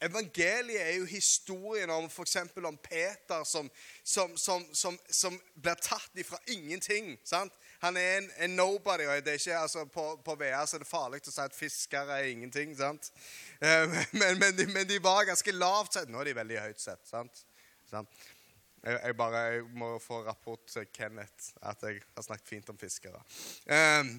Evangeliet 0.03 0.81
er 0.81 0.93
jo 0.95 1.05
historien 1.05 1.91
om 1.91 2.07
f.eks. 2.07 2.37
om 2.65 2.77
Peter 2.77 3.45
som, 3.45 3.71
som, 4.05 4.37
som, 4.37 4.99
som, 5.11 5.41
blir 5.55 5.75
tatt 5.75 6.15
ifra 6.15 6.39
ingenting. 6.47 7.17
sant? 7.25 7.53
Han 7.79 7.97
er 7.97 8.17
en, 8.19 8.31
en 8.43 8.57
nobody. 8.59 9.07
og 9.07 9.25
det 9.25 9.33
er 9.33 9.39
ikke, 9.39 9.59
altså 9.59 9.85
På, 9.85 10.21
på 10.25 10.35
VR 10.35 10.65
så 10.67 10.77
er 10.77 10.83
det 10.83 10.89
farlig 10.89 11.21
å 11.27 11.31
si 11.31 11.41
at 11.41 11.55
fiskere 11.55 12.19
er 12.19 12.33
ingenting. 12.33 12.75
sant? 12.77 13.13
Eh, 13.61 13.87
men, 14.13 14.39
men, 14.39 14.57
de, 14.59 14.67
men, 14.67 14.89
de, 14.89 14.99
var 15.03 15.29
ganske 15.29 15.55
lavt 15.55 15.95
sett. 15.95 16.11
Nå 16.11 16.21
er 16.21 16.31
de 16.31 16.41
veldig 16.41 16.59
høyt 16.65 16.83
sett. 16.83 17.05
sant? 17.07 17.45
Jeg, 17.93 18.99
jeg, 19.05 19.15
bare 19.17 19.45
jeg 19.45 19.63
må 19.79 19.95
få 20.03 20.25
rapport 20.27 20.67
til 20.71 20.91
Kenneth 20.95 21.55
at 21.63 21.83
jeg 21.83 22.03
har 22.17 22.27
snakket 22.27 22.51
fint 22.51 22.69
om 22.71 22.79
fiskere. 22.79 23.23
Um, 23.67 24.13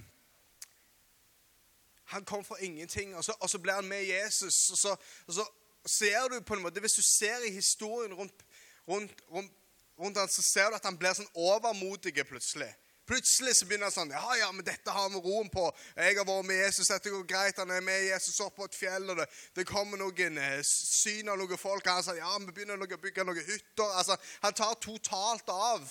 han 2.09 2.25
kom 2.25 2.43
fra 2.45 2.57
ingenting, 2.59 3.15
og 3.15 3.23
så, 3.23 3.35
og 3.39 3.49
så 3.49 3.59
ble 3.61 3.75
han 3.75 3.87
med 3.87 4.03
Jesus. 4.07 4.69
Og 4.73 4.77
så, 4.77 4.95
og 5.27 5.33
så, 5.33 5.45
ser 5.85 6.27
du 6.31 6.41
på 6.41 6.53
en 6.53 6.61
måte, 6.61 6.79
Hvis 6.79 6.93
du 6.93 7.01
ser 7.01 7.43
i 7.47 7.51
historien 7.51 8.13
rundt, 8.13 8.45
rundt, 8.87 9.23
rundt, 9.31 9.51
rundt 9.99 10.17
han, 10.17 10.27
så 10.27 10.41
ser 10.41 10.69
du 10.69 10.75
at 10.75 10.85
han 10.85 10.97
blir 10.97 11.15
sånn 11.15 11.29
overmodig 11.35 12.13
plutselig. 12.27 12.69
Plutselig 13.09 13.55
så 13.57 13.65
begynner 13.65 13.89
han 13.89 13.95
sånn 13.95 14.13
Ja, 14.13 14.35
ja, 14.37 14.47
men 14.53 14.65
dette 14.65 14.93
har 14.93 15.09
vi 15.09 15.21
roen 15.25 15.49
på. 15.49 15.65
Jeg 15.97 16.19
har 16.19 16.27
vært 16.29 16.45
med 16.45 16.61
Jesus. 16.61 16.91
Dette 16.91 17.13
går 17.13 17.25
greit. 17.29 17.57
Han 17.57 17.73
er 17.73 17.85
med 17.85 18.03
Jesus 18.05 18.37
opp 18.45 18.59
på 18.59 18.67
et 18.69 18.77
fjell, 18.77 19.09
og 19.09 19.17
det, 19.17 19.25
det 19.57 19.65
kommer 19.69 19.97
noen 19.97 20.37
eh, 20.37 20.59
syn 20.65 21.31
av 21.33 21.39
noen 21.41 21.57
folk. 21.57 21.81
Og 21.87 21.93
han 21.95 22.05
sier 22.05 22.21
ja, 22.21 22.35
vi 22.45 22.53
begynner 22.53 22.77
å 22.77 23.01
bygge 23.01 23.25
noen 23.25 23.41
hytter. 23.41 23.95
Altså, 23.97 24.19
Han 24.45 24.57
tar 24.61 24.77
totalt 24.83 25.49
av. 25.49 25.87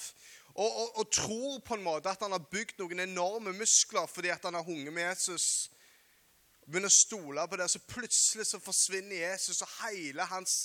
Og, 0.59 0.69
og, 0.69 0.87
og, 0.99 1.11
tror 1.15 1.59
på 1.67 1.77
en 1.77 1.85
måte 1.85 2.11
at 2.11 2.23
han 2.25 2.35
har 2.35 2.47
bygd 2.51 2.81
noen 2.81 3.05
enorme 3.05 3.53
muskler 3.55 4.09
fordi 4.11 4.33
at 4.35 4.43
han 4.49 4.57
har 4.59 4.65
hunget 4.67 4.91
med 4.91 5.05
Jesus 5.07 5.69
begynner 6.69 6.93
å 6.93 6.93
stole 6.93 7.45
på 7.49 7.57
det, 7.57 7.69
så 7.73 7.81
plutselig 7.89 8.47
så 8.51 8.61
forsvinner 8.61 9.23
Jesus, 9.23 9.63
og 9.65 9.71
hele 9.81 10.27
hans 10.29 10.57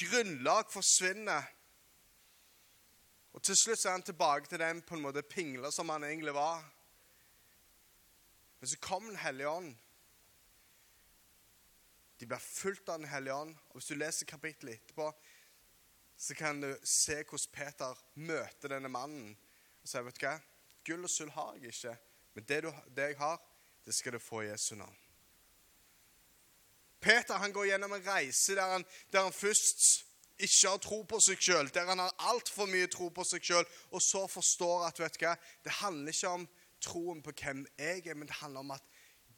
grunnlag 0.00 0.70
forsvinner. 0.72 1.44
Og 3.32 3.42
Til 3.42 3.56
slutt 3.56 3.80
så 3.80 3.88
er 3.88 3.98
han 3.98 4.04
tilbake 4.06 4.48
til 4.48 4.60
den 4.60 4.82
på 4.82 4.94
en 4.96 5.04
måte 5.04 5.22
pingler 5.22 5.70
som 5.70 5.88
han 5.88 6.04
egentlig 6.04 6.34
var. 6.34 6.64
Men 8.60 8.68
så 8.68 8.78
kom 8.78 9.06
Den 9.06 9.16
hellige 9.16 9.48
ånd. 9.48 9.76
De 12.20 12.26
blir 12.26 12.38
fulgt 12.38 12.88
av 12.88 12.98
Den 13.00 13.08
hellige 13.08 13.34
ånd. 13.34 13.56
Og 13.68 13.78
Hvis 13.78 13.86
du 13.86 13.94
leser 13.94 14.26
kapittelet 14.26 14.74
etterpå, 14.74 15.12
så 16.16 16.34
kan 16.34 16.60
du 16.60 16.76
se 16.84 17.22
hvordan 17.24 17.52
Peter 17.52 18.02
møter 18.14 18.68
denne 18.68 18.88
mannen 18.88 19.32
og 19.82 19.88
sier, 19.88 20.02
'Vet 20.02 20.20
du 20.20 20.26
hva? 20.26 20.38
Gull 20.84 21.04
og 21.04 21.10
sølv 21.10 21.30
har 21.30 21.54
jeg 21.54 21.72
ikke, 21.74 21.96
men 22.34 22.44
det, 22.44 22.62
du, 22.62 22.72
det 22.94 23.02
jeg 23.02 23.18
har, 23.18 23.40
det 23.84 23.94
skal 23.94 24.12
du 24.12 24.18
få 24.18 24.42
i 24.42 24.50
Jesu 24.50 24.74
navn.' 24.74 24.98
Peter 27.00 27.34
han 27.34 27.52
går 27.52 27.64
gjennom 27.66 27.92
en 27.92 28.06
reise 28.06 28.54
der 28.54 28.70
han, 28.70 28.84
der 29.12 29.22
han 29.22 29.32
først 29.32 30.06
ikke 30.38 30.68
har 30.68 30.80
tro 30.82 31.02
på 31.08 31.20
seg 31.22 31.42
sjøl, 31.42 31.70
der 31.74 31.88
han 31.90 32.02
har 32.02 32.14
altfor 32.32 32.70
mye 32.70 32.88
tro 32.90 33.08
på 33.14 33.24
seg 33.26 33.44
sjøl, 33.44 33.66
og 33.90 34.02
så 34.02 34.24
forstår 34.30 34.86
at 34.88 35.00
vet 35.02 35.18
du 35.18 35.26
hva, 35.26 35.36
det 35.64 35.78
handler 35.82 36.14
ikke 36.14 36.34
om 36.38 36.46
troen 36.82 37.22
på 37.22 37.34
hvem 37.42 37.66
jeg 37.78 38.06
er, 38.06 38.16
men 38.18 38.30
det 38.30 38.40
handler 38.40 38.64
om 38.64 38.74
at 38.74 38.86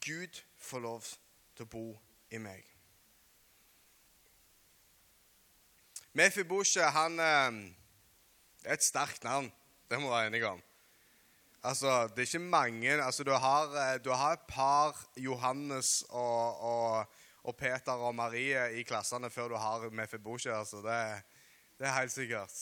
Gud 0.05 0.41
får 0.57 0.83
lov 0.85 1.09
til 1.55 1.65
å 1.65 1.71
bo 1.71 1.85
i 2.33 2.41
meg. 2.41 2.63
Mefibosje, 6.15 6.85
han 6.95 7.17
Det 7.19 8.71
er 8.71 8.79
et 8.79 8.83
sterkt 8.83 9.23
navn. 9.23 9.51
Det 9.89 9.99
må 9.99 10.07
vi 10.07 10.13
være 10.15 10.27
enige 10.27 10.47
om. 10.49 10.61
Altså, 11.63 12.07
Det 12.07 12.17
er 12.17 12.21
ikke 12.21 12.39
mange 12.39 13.03
altså, 13.03 13.23
Du 13.23 13.31
har, 13.31 13.63
eh, 13.75 14.03
du 14.03 14.11
har 14.11 14.33
et 14.33 14.47
par 14.47 15.09
Johannes 15.17 16.03
og, 16.09 16.59
og 16.59 17.05
og 17.45 17.55
Peter 17.57 17.91
og 17.91 18.15
Marie 18.15 18.61
i 18.79 18.83
klassene 18.83 19.29
før 19.29 19.47
du 19.53 19.55
har 19.55 19.89
Mefibosje. 19.89 20.53
Altså. 20.53 20.81
Det, 20.81 20.97
det, 21.79 21.87
er 21.87 21.99
helt 21.99 22.11
sikkert. 22.11 22.53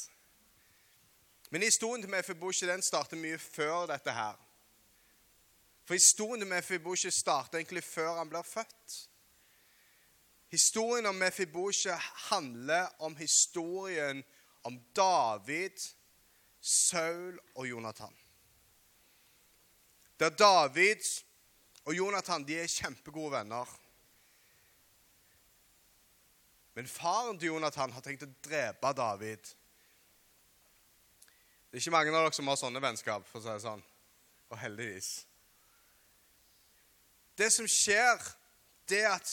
Men 1.50 1.62
historien 1.62 2.02
til 2.02 2.12
Mefibosje 2.12 2.68
den 2.68 2.82
starter 2.82 3.18
mye 3.18 3.40
før 3.40 3.86
dette 3.94 4.12
her. 4.12 4.36
For 5.86 5.94
historien 5.94 6.44
til 6.44 6.50
Mefibosje 6.50 7.12
starter 7.12 7.58
egentlig 7.58 7.84
før 7.84 8.18
han 8.18 8.30
blir 8.30 8.44
født. 8.44 8.98
Historien 10.52 11.06
om 11.06 11.16
Mefibosje 11.16 11.96
handler 12.30 12.88
om 13.00 13.16
historien 13.16 14.24
om 14.64 14.80
David, 14.96 15.80
Saul 16.62 17.40
og 17.56 17.70
Jonathan. 17.70 18.16
Der 20.20 20.30
David 20.30 21.02
og 21.86 21.98
Jonathan 21.98 22.48
de 22.48 22.60
er 22.60 22.68
kjempegode 22.68 23.32
venner. 23.32 23.80
Men 26.74 26.88
faren 26.90 27.38
til 27.40 27.52
Jonathan 27.54 27.94
har 27.94 28.02
tenkt 28.06 28.26
å 28.26 28.32
drepe 28.46 28.94
David. 28.98 29.52
Det 31.70 31.78
er 31.78 31.84
ikke 31.84 31.94
mange 31.94 32.14
av 32.14 32.26
dere 32.26 32.38
som 32.38 32.50
har 32.50 32.58
sånne 32.62 32.82
vennskap, 32.82 33.26
for 33.30 33.40
å 33.40 33.44
si 33.44 33.52
det 33.52 33.64
sånn. 33.66 33.84
Og 34.50 34.60
heldigvis. 34.62 35.12
Det 37.38 37.50
som 37.54 37.70
skjer, 37.70 38.22
det 38.90 39.02
er 39.02 39.16
at 39.16 39.32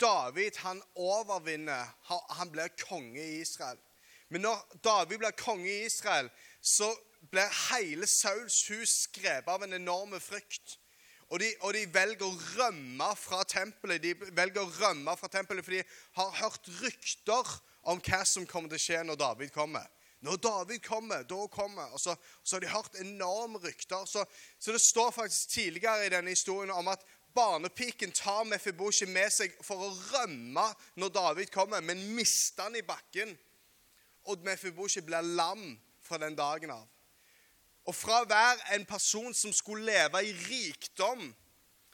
David 0.00 0.56
han 0.62 0.80
overvinner. 0.94 1.92
Han 2.38 2.52
blir 2.52 2.72
konge 2.80 3.20
i 3.20 3.40
Israel. 3.42 3.80
Men 4.28 4.44
når 4.44 4.80
David 4.84 5.18
blir 5.18 5.36
konge 5.36 5.68
i 5.68 5.84
Israel, 5.88 6.30
så 6.60 6.88
blir 7.30 7.48
hele 7.68 8.06
Sauls 8.06 8.60
hus 8.70 8.94
skrevet 9.08 9.48
av 9.48 9.64
en 9.64 9.76
enorm 9.76 10.14
frykt. 10.20 10.78
Og 11.28 11.40
de, 11.42 11.48
og 11.60 11.74
de, 11.76 11.84
velger 11.92 12.24
å 12.24 12.38
rømme 12.56 13.08
fra 13.20 13.42
tempelet. 13.48 14.00
De 14.02 14.14
velger 14.32 14.62
å 14.62 14.72
rømme 14.80 15.12
fra 15.20 15.28
tempelet 15.32 15.64
for 15.64 15.76
de 15.76 15.82
har 16.16 16.36
hørt 16.40 16.70
rykter 16.80 17.54
om 17.88 18.00
hva 18.04 18.22
som 18.26 18.46
kommer 18.48 18.72
til 18.72 18.80
å 18.80 18.84
skje 18.86 19.02
når 19.04 19.20
David 19.20 19.52
kommer. 19.52 19.84
Når 20.24 20.40
David 20.42 20.80
kommer, 20.82 21.22
da 21.22 21.44
kommer 21.46 21.92
Og 21.94 22.00
så, 22.02 22.16
så 22.42 22.56
har 22.56 22.64
de 22.64 22.72
hørt 22.72 22.96
enorme 22.98 23.60
rykter. 23.62 24.04
Så, 24.08 24.24
så, 24.58 24.72
det 24.72 24.80
står 24.82 25.12
faktisk 25.14 25.48
tidligere 25.48 26.06
i 26.06 26.12
denne 26.16 26.34
historien 26.34 26.72
om 26.74 26.88
at 26.88 27.04
barnepiken 27.34 28.12
tar 28.12 28.48
Mefibosje 28.48 29.06
med 29.06 29.30
seg 29.30 29.54
for 29.62 29.84
å 29.84 29.92
rømme 30.10 30.64
når 30.98 31.12
David 31.14 31.52
kommer, 31.54 31.84
men 31.84 32.00
mister 32.16 32.66
han 32.66 32.76
i 32.76 32.82
bakken. 32.82 33.36
Og 34.26 34.42
Mefibosje 34.48 35.04
blir 35.06 35.28
lam 35.36 35.76
fra 36.02 36.18
den 36.18 36.34
dagen 36.36 36.72
av. 36.74 36.88
Og 37.88 37.94
fra 37.96 38.20
å 38.20 38.28
være 38.28 38.74
en 38.76 38.84
person 38.88 39.32
som 39.34 39.52
skulle 39.56 39.88
leve 39.88 40.20
i 40.26 40.32
rikdom, 40.32 41.30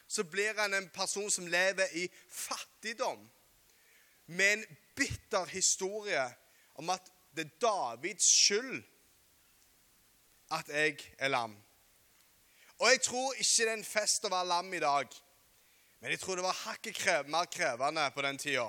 så 0.07 0.25
blir 0.27 0.57
han 0.59 0.73
en 0.75 0.89
person 0.93 1.29
som 1.31 1.47
lever 1.47 1.93
i 1.95 2.03
fattigdom. 2.29 3.21
Med 4.25 4.57
en 4.57 4.65
bitter 4.95 5.45
historie 5.53 6.25
om 6.75 6.89
at 6.91 7.11
det 7.35 7.45
er 7.45 7.55
Davids 7.61 8.27
skyld 8.27 8.83
at 10.55 10.69
jeg 10.69 10.99
er 11.17 11.31
lam. 11.31 11.55
Og 12.79 12.89
jeg 12.91 13.01
tror 13.01 13.33
ikke 13.33 13.63
det 13.63 13.71
er 13.71 13.77
en 13.77 13.87
fest 13.87 14.27
å 14.27 14.31
være 14.31 14.51
lam 14.51 14.73
i 14.73 14.83
dag. 14.83 15.19
Men 15.99 16.11
jeg 16.11 16.19
tror 16.19 16.35
det 16.35 16.45
var 16.45 16.63
hakket 16.65 17.29
mer 17.31 17.47
krevende 17.51 18.09
på 18.11 18.23
den 18.25 18.37
tida. 18.37 18.67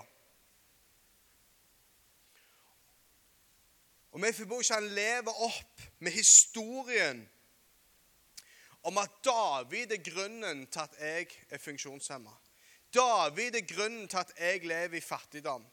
Og 4.16 4.20
Mefibosjan 4.24 4.86
lever 4.96 5.40
opp 5.44 5.82
med 6.00 6.14
historien 6.14 7.18
om 8.88 8.96
at 8.96 9.18
David 9.26 9.90
er 9.92 10.00
grunnen 10.06 10.62
til 10.72 10.80
at 10.80 10.94
jeg 10.96 11.26
er 11.52 11.60
funksjonshemma. 11.60 12.32
David 12.96 13.58
er 13.58 13.66
grunnen 13.68 14.06
til 14.08 14.22
at 14.22 14.30
jeg 14.40 14.62
lever 14.64 14.96
i 14.96 15.02
fattigdom. 15.04 15.66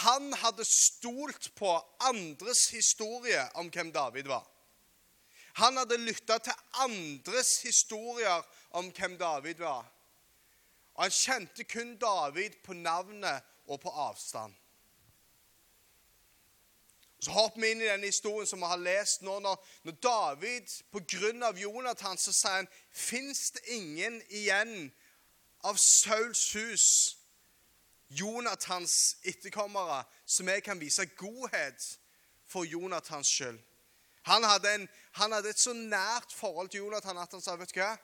Han 0.00 0.32
hadde 0.32 0.64
stolt 0.64 1.50
på 1.60 1.74
andres 2.08 2.70
historie 2.72 3.42
om 3.60 3.68
hvem 3.68 3.90
David 3.92 4.30
var. 4.32 4.46
Han 5.60 5.76
hadde 5.76 5.98
lytta 6.00 6.38
til 6.38 6.56
andres 6.86 7.50
historier 7.66 8.48
om 8.80 8.88
hvem 8.96 9.18
David 9.20 9.60
var. 9.60 9.84
Og 10.96 11.04
han 11.04 11.12
kjente 11.12 11.68
kun 11.68 11.98
David 12.00 12.56
på 12.64 12.72
navnet 12.80 13.44
og 13.66 13.80
på 13.84 13.92
avstand. 13.92 14.56
Så 17.20 17.30
hopper 17.34 17.60
vi 17.60 17.70
inn 17.70 17.82
i 17.82 17.88
denne 17.88 18.06
historien 18.06 18.46
som 18.46 18.62
vi 18.62 18.70
har 18.70 18.78
lest 18.78 19.24
nå. 19.26 19.38
Når, 19.42 19.56
når 19.82 19.94
David 20.02 20.74
pga. 20.92 21.52
Jonathan 21.58 22.18
så 22.18 22.32
sier 22.32 22.60
han 22.60 22.68
Fins 22.94 23.50
det 23.56 23.64
ingen 23.74 24.20
igjen 24.28 24.92
av 25.66 25.78
Sauls 25.82 26.44
hus, 26.54 27.16
Jonathans 28.08 29.16
etterkommere, 29.26 30.04
som 30.24 30.48
jeg 30.48 30.62
kan 30.62 30.78
vise 30.80 31.06
godhet 31.18 31.88
for 32.46 32.64
Jonathans 32.64 33.28
skyld? 33.28 33.58
Han 34.28 34.44
hadde, 34.44 34.74
en, 34.74 34.88
han 35.12 35.32
hadde 35.32 35.50
et 35.50 35.60
så 35.60 35.72
nært 35.72 36.32
forhold 36.36 36.68
til 36.68 36.84
Jonathan 36.84 37.18
at 37.18 37.32
han 37.32 37.42
sa 37.42 37.56
vet 37.56 37.72
du 37.72 37.80
hva? 37.80 37.94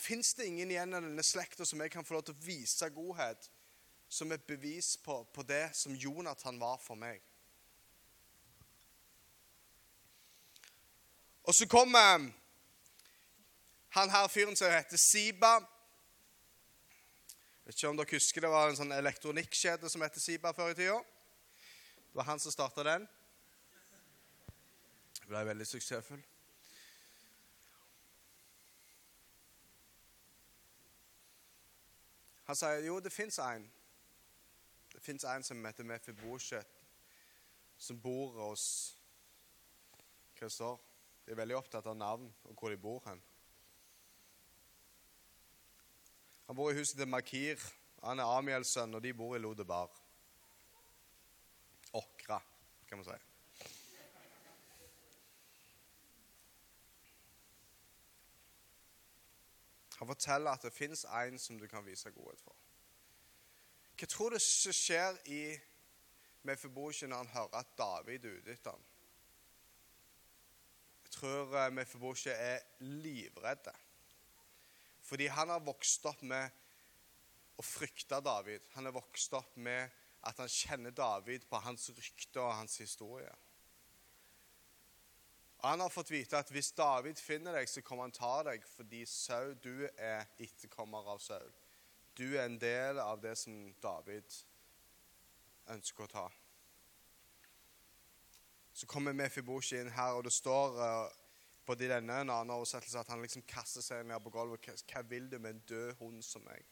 Fins 0.00 0.32
det 0.34 0.48
ingen 0.48 0.72
igjen 0.72 0.96
av 0.96 1.04
denne 1.04 1.22
slekta 1.22 1.66
som 1.68 1.80
jeg 1.84 1.92
kan 1.92 2.06
få 2.06 2.16
lov 2.16 2.24
til 2.26 2.34
å 2.34 2.46
vise 2.46 2.88
godhet 2.90 3.46
som 4.10 4.32
et 4.34 4.46
bevis 4.48 4.96
på, 5.04 5.20
på 5.30 5.44
det 5.46 5.68
som 5.76 5.94
Jonathan 5.94 6.58
var 6.58 6.80
for 6.82 6.98
meg? 6.98 7.22
Og 11.44 11.54
så 11.54 11.68
kommer 11.68 12.30
han 13.88 14.10
her 14.10 14.28
fyren 14.28 14.56
som 14.56 14.72
heter 14.72 14.96
Siba. 14.96 15.52
Jeg 17.64 17.66
vet 17.66 17.76
ikke 17.76 17.88
om 17.88 17.96
dere 17.96 18.16
husker 18.16 18.44
det 18.44 18.50
var 18.52 18.70
en 18.70 18.78
sånn 18.78 18.92
elektronikkjede 18.96 19.90
som 19.92 20.02
heter 20.04 20.20
Siba 20.20 20.52
før 20.56 20.72
i 20.72 20.78
tida. 20.78 20.96
Det 22.08 22.16
var 22.16 22.28
han 22.30 22.40
som 22.40 22.52
starta 22.52 22.84
den. 22.86 23.04
Det 25.18 25.28
ble 25.28 25.44
veldig 25.50 25.66
suksessfull. 25.68 26.22
Han 32.44 32.56
sier 32.56 32.84
jo, 32.84 32.98
det 33.00 33.12
fins 33.12 33.38
en. 33.40 33.68
Det 34.92 35.02
fins 35.02 35.24
en 35.28 35.44
som 35.44 35.64
heter 35.64 35.84
Mefibosjet, 35.84 36.82
som 37.78 38.00
bor 38.00 38.36
hos 38.40 38.66
Hva 40.38 40.48
de 41.24 41.32
er 41.32 41.40
veldig 41.40 41.56
opptatt 41.56 41.86
av 41.88 41.96
navn 41.96 42.28
og 42.44 42.56
hvor 42.58 42.72
de 42.72 42.80
bor 42.80 43.02
hen. 43.08 43.22
Han 46.46 46.56
bor 46.56 46.70
i 46.70 46.76
huset 46.76 46.98
til 47.00 47.08
Makir. 47.08 47.60
Han 48.04 48.20
er 48.20 48.28
Amiels 48.36 48.74
sønn, 48.76 48.94
og 48.94 49.00
de 49.02 49.14
bor 49.16 49.32
i 49.36 49.40
Lodebar. 49.40 49.88
Åkra, 51.96 52.36
kan 52.88 53.00
man 53.00 53.06
si. 53.08 53.16
Han 59.98 60.10
forteller 60.10 60.50
at 60.50 60.62
det 60.62 60.72
fins 60.72 61.04
en 61.04 61.38
som 61.38 61.58
du 61.58 61.66
kan 61.70 61.86
vise 61.86 62.10
godhet 62.12 62.40
for. 62.44 62.56
Hva 63.94 64.08
tror 64.10 64.34
du 64.34 64.40
skjer 64.42 65.16
i 65.30 65.54
Mefibosje 66.44 67.08
når 67.08 67.22
han 67.22 67.32
hører 67.32 67.60
at 67.62 67.70
David 67.78 68.26
er 68.26 68.40
ute 68.40 68.52
etter 68.52 68.74
ham? 68.74 68.82
Tror 71.14 71.56
eh, 71.56 72.34
er 72.34 72.60
livredde. 72.80 73.74
Fordi 75.04 75.26
han 75.26 75.52
har 75.52 75.64
vokst 75.64 76.06
opp 76.08 76.22
med 76.22 76.62
å 77.60 77.64
frykte 77.64 78.20
David. 78.24 78.64
Han 78.74 78.88
har 78.88 78.96
vokst 78.96 79.34
opp 79.36 79.56
med 79.56 79.90
at 80.24 80.38
han 80.40 80.48
kjenner 80.48 80.94
David 80.94 81.44
på 81.50 81.60
hans 81.60 81.90
rykte 81.92 82.40
og 82.40 82.54
hans 82.54 82.78
historie. 82.80 83.32
Og 85.64 85.68
Han 85.70 85.80
har 85.80 85.88
fått 85.88 86.10
vite 86.12 86.36
at 86.36 86.50
hvis 86.52 86.72
David 86.76 87.20
finner 87.20 87.56
deg, 87.56 87.68
så 87.68 87.80
kommer 87.80 88.04
han 88.04 88.12
ta 88.12 88.42
deg 88.44 88.64
fordi 88.68 89.04
Saul, 89.08 89.54
du 89.64 89.86
er 89.96 90.26
etterkommer 90.36 91.06
av 91.08 91.22
Saul. 91.24 91.52
Du 92.14 92.36
er 92.36 92.44
en 92.44 92.58
del 92.60 93.00
av 93.00 93.22
det 93.22 93.32
som 93.40 93.72
David 93.82 94.36
ønsker 95.72 96.04
å 96.04 96.12
ta. 96.12 96.26
Så 98.74 98.88
kommer 98.90 99.14
Mefiboshi 99.14 99.78
inn 99.78 99.92
her, 99.94 100.16
og 100.18 100.24
det 100.26 100.32
står 100.34 100.78
uh, 100.80 101.12
både 101.66 101.86
i 101.86 101.90
denne 101.92 102.16
en 102.24 102.32
annen 102.32 102.52
oversettelse 102.56 102.98
at 102.98 103.12
han 103.12 103.22
liksom 103.22 103.44
kaster 103.48 103.84
seg 103.84 104.02
ned 104.08 104.18
på 104.24 104.32
gulvet. 104.34 104.66
Hva, 104.90 105.04
vil 105.08 105.30
du 105.30 105.38
med 105.38 105.54
en 105.54 105.62
død 105.68 105.94
hund 106.00 106.24
som 106.26 106.42
meg? 106.48 106.66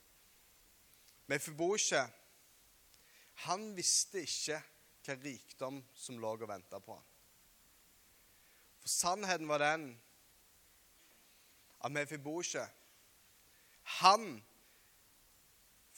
Mefiboshi, 1.31 2.03
han 3.47 3.71
visste 3.77 4.25
ikke 4.27 4.59
hva 5.07 5.17
rikdom 5.23 5.81
som 5.95 6.19
lå 6.21 6.35
og 6.35 6.49
venta 6.51 6.83
på 6.83 6.99
han. 6.99 7.09
For 8.83 8.91
sannheten 8.91 9.47
var 9.47 9.63
den 9.63 9.87
at 11.83 11.95
Mefiboshi, 11.95 12.63
han 14.03 14.27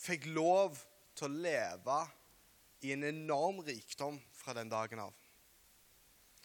fikk 0.05 0.29
lov 0.37 0.77
til 1.17 1.29
å 1.29 1.43
leve 1.49 1.99
i 2.85 2.93
en 2.93 3.05
enorm 3.09 3.63
rikdom 3.65 4.19
fra 4.37 4.55
den 4.57 4.73
dagen 4.73 5.01
av. 5.07 5.24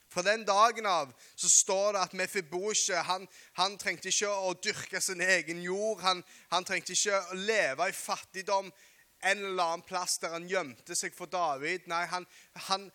Fra 0.10 0.24
den 0.26 0.46
dagen 0.46 0.88
av 0.90 1.12
så 1.36 1.50
står 1.50 1.94
det 1.94 2.02
at 2.02 2.14
Mefibosje 2.18 3.02
han, 3.06 3.28
han 3.60 3.78
trengte 3.78 4.10
ikke 4.10 4.30
å 4.30 4.56
dyrke 4.58 5.02
sin 5.02 5.22
egen 5.22 5.62
jord. 5.62 6.02
Han, 6.02 6.24
han, 6.50 6.66
trengte 6.66 6.96
ikke 6.96 7.20
å 7.30 7.38
leve 7.38 7.90
i 7.90 7.96
fattigdom 7.96 8.72
en 9.20 9.44
eller 9.44 9.64
annen 9.64 9.86
plass 9.86 10.18
der 10.24 10.34
han 10.34 10.48
gjemte 10.50 10.98
seg 10.98 11.14
for 11.14 11.30
David. 11.30 11.86
Nei, 11.92 12.06
han, 12.10 12.26
han 12.70 12.88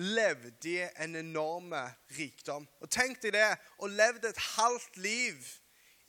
levde 0.00 0.70
i 0.70 0.78
en 1.04 1.18
enorm 1.20 1.74
rikdom. 2.16 2.64
Og 2.80 2.90
Tenk 2.92 3.20
deg 3.24 3.36
det 3.36 3.50
og 3.82 3.92
levde 3.92 4.32
et 4.32 4.44
halvt 4.56 4.96
liv 5.04 5.52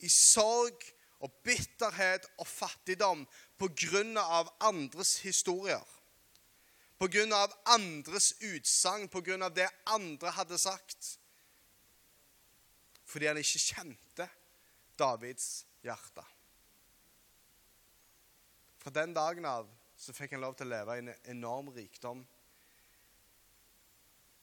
i 0.00 0.08
sorg 0.12 0.86
og 1.20 1.34
bitterhet 1.44 2.24
og 2.38 2.46
fattigdom 2.48 3.24
på 3.58 3.68
grunn 3.74 4.16
av 4.20 4.48
andres 4.64 5.18
historier 5.24 5.97
pga. 6.98 7.48
andres 7.64 8.34
utsagn, 8.40 9.08
pga. 9.08 9.48
det 9.48 9.68
andre 9.86 10.30
hadde 10.30 10.58
sagt. 10.58 11.18
Fordi 13.04 13.26
han 13.26 13.36
ikke 13.36 13.58
kjente 13.58 14.28
Davids 14.98 15.66
hjerte. 15.82 16.24
Fra 18.78 18.90
den 18.90 19.14
dagen 19.14 19.44
av 19.44 19.68
så 19.98 20.12
fikk 20.12 20.36
han 20.36 20.44
lov 20.44 20.54
til 20.58 20.68
å 20.68 20.74
leve 20.74 20.96
i 20.96 21.02
en 21.02 21.14
enorm 21.24 21.72
rikdom. 21.74 22.20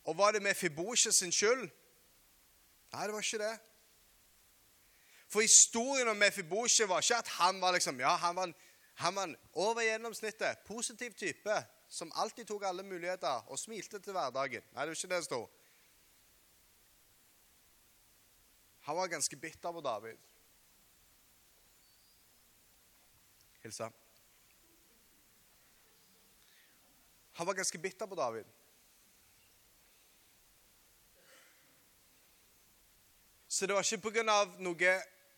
Og 0.06 0.18
var 0.18 0.36
det 0.36 0.42
med 0.44 0.56
Fibosje 0.56 1.12
sin 1.12 1.32
skyld? 1.32 1.70
Nei, 2.94 3.06
det 3.06 3.14
var 3.14 3.24
ikke 3.24 3.42
det. 3.42 3.56
For 5.28 5.42
historien 5.42 6.08
om 6.08 6.18
Mefibosje 6.18 6.88
var 6.88 7.02
ikke 7.02 7.18
at 7.18 7.32
han 7.40 7.62
var 7.62 7.74
liksom, 7.76 8.00
ja, 8.00 8.14
han 8.16 8.36
var, 8.36 8.52
han 9.02 9.16
var 9.16 9.34
over 9.54 9.82
gjennomsnittet, 9.82 10.62
positiv 10.68 11.16
type 11.18 11.58
som 11.96 12.12
alltid 12.16 12.48
tok 12.48 12.64
alle 12.68 12.84
muligheter 12.84 13.46
og 13.48 13.60
smilte 13.60 14.02
til 14.04 14.16
hverdagen. 14.16 14.64
Nei, 14.76 14.84
det 14.84 14.92
er 14.92 14.98
ikke 14.98 15.12
det 15.14 15.20
det 15.22 15.28
sto. 15.30 15.46
Han 18.86 18.98
var 18.98 19.08
ganske 19.14 19.38
bitter 19.40 19.72
på 19.72 19.84
David. 19.86 20.20
Hilsa. 23.64 23.90
Han 27.40 27.48
var 27.48 27.54
ganske 27.54 27.80
bitter 27.88 28.06
på 28.06 28.20
David. 28.20 28.52
Så 33.48 33.66
det 33.66 33.76
var 33.76 33.88
ikke 33.88 34.12
pga. 34.12 34.44
noe 34.60 34.96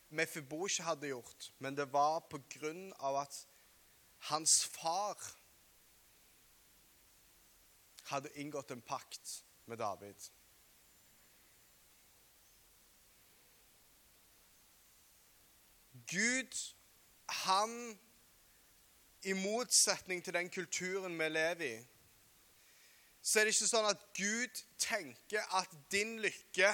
Mefibosje 0.09 0.83
hadde 0.83 1.11
gjort, 1.11 1.51
men 1.59 1.75
det 1.77 1.91
var 1.93 2.19
pga. 2.19 2.73
at 3.21 3.45
hans 4.19 4.65
far 4.65 5.36
hadde 8.11 8.33
inngått 8.39 8.71
en 8.71 8.81
pakt 8.81 9.43
med 9.65 9.77
David. 9.77 10.29
Gud, 16.07 16.73
han 17.27 17.97
I 19.21 19.33
motsetning 19.33 20.21
til 20.23 20.33
den 20.33 20.49
kulturen 20.49 21.17
vi 21.19 21.29
lever 21.29 21.63
i, 21.65 21.77
så 23.21 23.39
er 23.39 23.47
det 23.47 23.55
ikke 23.57 23.67
sånn 23.67 23.89
at 23.89 24.03
Gud 24.15 24.61
tenker 24.79 25.43
at 25.57 25.73
din 25.91 26.13
lykke, 26.23 26.69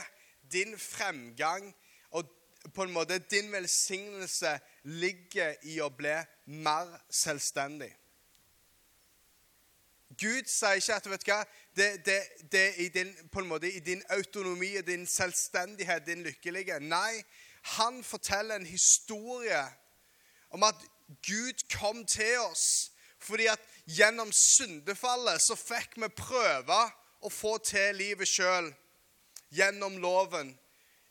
din 0.53 0.75
fremgang 0.77 1.71
og 2.13 2.29
på 2.75 2.85
en 2.85 2.93
måte 2.93 3.17
din 3.31 3.49
velsignelse 3.51 4.51
ligger 4.83 5.55
i 5.65 5.79
å 5.81 5.89
bli 5.89 6.13
mer 6.45 6.91
selvstendig. 7.09 7.89
Gud 10.19 10.49
sier 10.51 10.79
ikke 10.79 10.95
at 10.95 11.09
vet 11.09 11.25
du 11.25 11.31
hva, 11.31 11.39
det, 11.77 11.89
det, 12.05 12.17
det 12.51 12.63
er 12.67 12.79
i 12.83 12.87
din, 12.93 13.13
på 13.31 13.41
en 13.41 13.49
måte, 13.49 13.71
i 13.71 13.79
din 13.79 14.03
autonomi 14.13 14.75
og 14.77 14.87
din 14.87 15.07
selvstendighet 15.07 16.05
din 16.05 16.23
lykkelige. 16.23 16.79
Nei, 16.79 17.23
han 17.77 18.03
forteller 18.03 18.55
en 18.55 18.67
historie 18.67 19.61
om 20.53 20.63
at 20.63 20.75
Gud 21.27 21.63
kom 21.79 22.05
til 22.05 22.39
oss 22.39 22.89
fordi 23.23 23.45
at 23.47 23.61
gjennom 23.87 24.31
syndefallet 24.35 25.39
så 25.39 25.55
fikk 25.55 25.95
vi 25.95 26.09
prøve 26.11 26.79
å 27.23 27.29
få 27.31 27.55
til 27.63 27.95
livet 27.95 28.27
sjøl 28.27 28.67
gjennom 29.55 29.95
loven. 30.03 30.51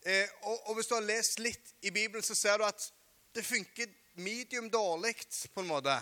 Eh, 0.04 0.28
og, 0.42 0.68
og, 0.68 0.74
Hvis 0.76 0.90
du 0.90 0.94
har 0.98 1.06
lest 1.06 1.40
litt 1.40 1.72
i 1.80 1.90
Bibelen, 1.90 2.24
så 2.24 2.34
ser 2.34 2.58
du 2.58 2.66
at 2.66 2.92
Det 3.32 3.44
funker 3.46 3.88
medium 4.20 4.68
dårlig, 4.70 5.14
på 5.54 5.62
en 5.62 5.70
måte. 5.70 5.94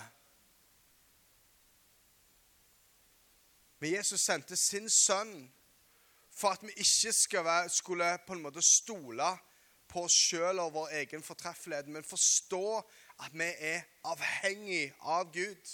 Men 3.80 3.92
Jesus 3.92 4.20
sendte 4.20 4.56
sin 4.56 4.88
sønn 4.88 5.52
for 6.30 6.54
at 6.54 6.62
vi 6.62 6.72
ikke 6.76 7.44
være, 7.44 7.68
skulle 7.68 8.18
på 8.26 8.32
en 8.36 8.42
måte 8.42 8.62
stole 8.62 9.28
på 9.90 10.04
oss 10.06 10.14
sjøl 10.14 10.60
og 10.62 10.74
vår 10.74 10.92
egen 11.00 11.22
fortreffelighet, 11.22 11.88
men 11.88 12.04
forstå 12.06 12.64
at 13.24 13.32
vi 13.34 13.48
er 13.58 13.82
avhengig 14.06 14.92
av 15.00 15.32
Gud. 15.34 15.72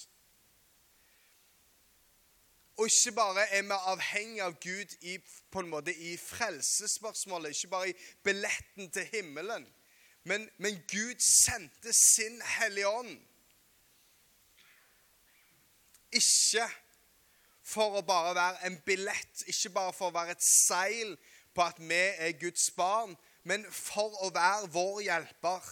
Og 2.76 2.88
ikke 2.88 3.12
bare 3.16 3.46
er 3.56 3.62
vi 3.62 3.76
avhengig 3.92 4.42
av 4.44 4.56
Gud 4.60 4.96
i, 5.00 5.18
på 5.50 5.62
en 5.62 5.70
måte 5.72 5.94
i 5.94 6.16
frelsesspørsmålet, 6.20 7.56
ikke 7.56 7.72
bare 7.72 7.90
i 7.90 7.98
billetten 8.24 8.90
til 8.90 9.08
himmelen, 9.12 9.68
men, 10.26 10.48
men 10.58 10.80
Gud 10.90 11.20
sendte 11.22 11.92
sin 11.92 12.40
Hellige 12.42 12.88
Ånd. 12.88 13.14
Ikke 16.12 16.66
for 17.66 17.98
å 17.98 18.04
bare 18.06 18.34
være 18.36 18.68
en 18.68 18.76
billett, 18.86 19.42
ikke 19.50 19.72
bare 19.74 19.94
for 19.96 20.10
å 20.10 20.14
være 20.14 20.36
et 20.36 20.44
seil 20.44 21.16
på 21.56 21.64
at 21.64 21.80
vi 21.82 21.98
er 21.98 22.36
Guds 22.38 22.68
barn, 22.76 23.16
men 23.46 23.64
for 23.72 24.14
å 24.22 24.30
være 24.34 24.70
vår 24.74 25.02
hjelper. 25.06 25.66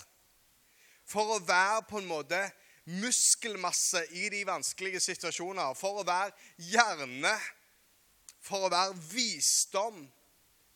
For 1.07 1.37
å 1.37 1.43
være 1.45 1.85
på 1.87 2.01
en 2.01 2.09
måte 2.09 2.41
muskelmasse 2.85 4.05
i 4.19 4.29
de 4.33 4.43
vanskelige 4.49 5.03
situasjoner. 5.05 5.75
For 5.79 6.01
å 6.01 6.07
være 6.07 6.33
hjerne. 6.71 7.35
For 8.45 8.67
å 8.67 8.73
være 8.73 8.97
visdom 9.13 10.03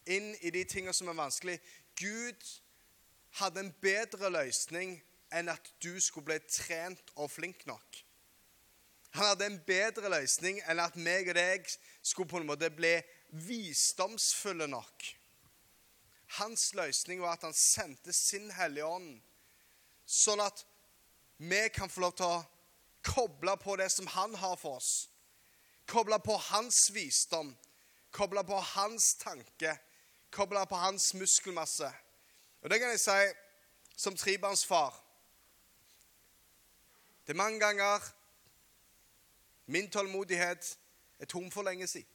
inn 0.09 0.33
i 0.41 0.53
de 0.55 0.65
tingene 0.69 0.97
som 0.97 1.11
er 1.11 1.19
vanskelig. 1.19 1.59
Gud 1.99 2.51
hadde 3.41 3.65
en 3.65 3.75
bedre 3.83 4.31
løsning 4.33 4.97
enn 5.35 5.51
at 5.53 5.73
du 5.83 5.99
skulle 6.01 6.31
bli 6.31 6.39
trent 6.49 7.13
og 7.17 7.31
flink 7.33 7.67
nok. 7.69 8.05
Han 9.19 9.27
hadde 9.27 9.47
en 9.51 9.63
bedre 9.67 10.11
løsning 10.13 10.61
enn 10.71 10.79
at 10.79 10.95
meg 10.95 11.27
og 11.33 11.35
deg 11.35 11.65
skulle 12.07 12.31
på 12.31 12.39
en 12.39 12.47
måte 12.47 12.69
bli 12.71 12.93
visdomsfulle 13.35 14.69
nok. 14.71 15.07
Hans 16.39 16.69
løsning 16.79 17.25
var 17.25 17.35
at 17.35 17.47
han 17.49 17.57
sendte 17.57 18.13
sin 18.15 18.47
Hellige 18.55 18.87
Ånd, 18.87 19.17
sånn 20.07 20.39
at 20.45 20.63
vi 21.43 21.65
kan 21.75 21.91
få 21.91 22.05
lov 22.05 22.15
til 22.15 22.31
å 22.31 22.45
koble 23.09 23.57
på 23.59 23.75
det 23.81 23.89
som 23.91 24.07
han 24.13 24.37
har 24.39 24.55
for 24.61 24.79
oss. 24.79 25.09
Koble 25.91 26.21
på 26.23 26.37
hans 26.53 26.79
visdom, 26.95 27.51
koble 28.15 28.45
på 28.47 28.61
hans 28.77 29.17
tanke, 29.19 29.73
koble 30.31 30.63
på 30.71 30.79
hans 30.79 31.09
muskelmasse. 31.19 31.91
Og 32.63 32.71
det 32.71 32.79
kan 32.79 32.95
jeg 32.95 33.03
si 33.03 33.99
som 33.99 34.15
trebarnsfar. 34.15 34.95
Det 37.27 37.35
er 37.35 37.43
mange 37.43 37.59
ganger 37.67 38.07
Min 39.69 39.91
tålmodighet 39.91 40.79
er 41.19 41.29
tom 41.29 41.51
for 41.53 41.63
lenge 41.63 41.87
siden. 41.87 42.09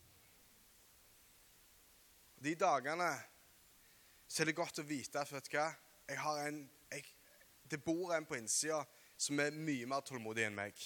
De 2.44 2.56
dagene 2.56 3.12
så 4.28 4.42
er 4.42 4.50
det 4.50 4.58
godt 4.58 4.82
å 4.82 4.88
vite 4.88 5.22
at 5.22 5.30
vet 5.32 5.46
du 5.48 5.54
hva, 5.54 5.68
jeg 6.10 6.18
har 6.20 6.39
en, 6.48 6.63
jeg, 6.92 7.06
det 7.70 7.80
bor 7.86 8.12
en 8.16 8.26
på 8.26 8.36
innsida 8.39 8.82
som 9.22 9.39
er 9.39 9.54
mye 9.54 9.86
mer 9.88 10.02
tålmodig 10.02 10.48
enn 10.48 10.58
meg. 10.58 10.82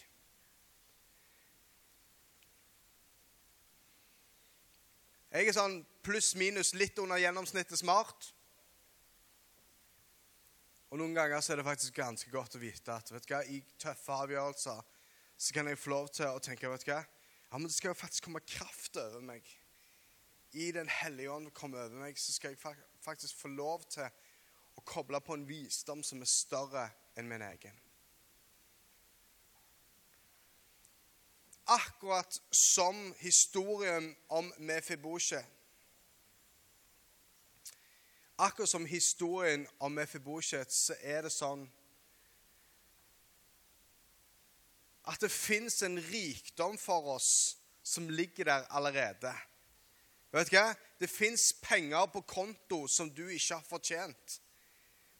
Jeg 5.32 5.47
er 5.47 5.56
sånn 5.56 5.80
pluss-minus 6.03 6.73
litt 6.75 6.99
under 6.99 7.19
gjennomsnittet 7.21 7.80
smart. 7.80 8.30
Og 10.91 10.99
noen 10.99 11.15
ganger 11.15 11.39
så 11.43 11.56
er 11.56 11.62
det 11.62 11.67
faktisk 11.67 11.95
ganske 11.95 12.32
godt 12.32 12.60
å 12.60 12.62
vite 12.62 12.91
at 12.91 13.15
vet 13.15 13.23
du 13.23 13.34
hva, 13.34 13.41
i 13.47 13.63
tøffe 13.80 14.19
avgjørelser 14.27 14.84
så 15.38 15.54
kan 15.54 15.67
jeg 15.67 15.78
få 15.78 15.89
lov 15.89 16.10
til 16.10 16.30
å 16.30 16.41
tenke 16.41 16.69
vet 16.69 16.86
du 16.86 16.91
hva? 16.91 17.04
Ja, 17.52 17.58
men 17.58 17.67
Det 17.69 17.76
skal 17.76 17.93
jo 17.93 18.00
faktisk 18.00 18.23
komme 18.23 18.39
kraft 18.39 18.97
over 18.97 19.21
meg. 19.21 19.45
I 20.52 20.71
Den 20.71 20.89
hellige 20.89 21.32
ånd 21.32 21.52
komme 21.54 21.78
over 21.78 22.00
meg, 22.00 22.17
så 22.19 22.34
skal 22.34 22.56
jeg 22.56 22.78
faktisk 23.04 23.38
få 23.38 23.47
lov 23.47 23.84
til 23.89 24.08
å 24.78 24.82
koble 24.86 25.21
på 25.21 25.34
en 25.34 25.47
visdom 25.47 26.04
som 26.04 26.21
er 26.21 26.32
større 26.32 26.89
enn 27.17 27.30
min 27.30 27.41
egen. 27.41 27.78
Akkurat 31.67 32.41
som 32.52 33.13
historien 33.19 34.15
om 34.30 34.54
Mefibosje. 34.58 35.41
Akkurat 38.38 38.69
som 38.69 38.86
historien 38.86 39.67
om 39.80 39.91
Mefibosjet, 39.91 40.71
så 40.71 40.95
er 41.02 41.26
det 41.26 41.34
sånn 41.34 41.65
at 45.08 45.22
det 45.22 45.32
fins 45.32 45.82
en 45.84 46.00
rikdom 46.12 46.78
for 46.78 47.15
oss 47.15 47.58
som 47.84 48.10
ligger 48.10 48.43
der 48.43 48.67
allerede. 48.70 49.34
Vet 50.32 50.52
du 50.52 50.58
hva? 50.58 50.74
Det 51.00 51.10
fins 51.10 51.54
penger 51.63 52.10
på 52.12 52.22
konto 52.28 52.88
som 52.91 53.10
du 53.10 53.28
ikke 53.28 53.56
har 53.56 53.63
fortjent. 53.70 54.41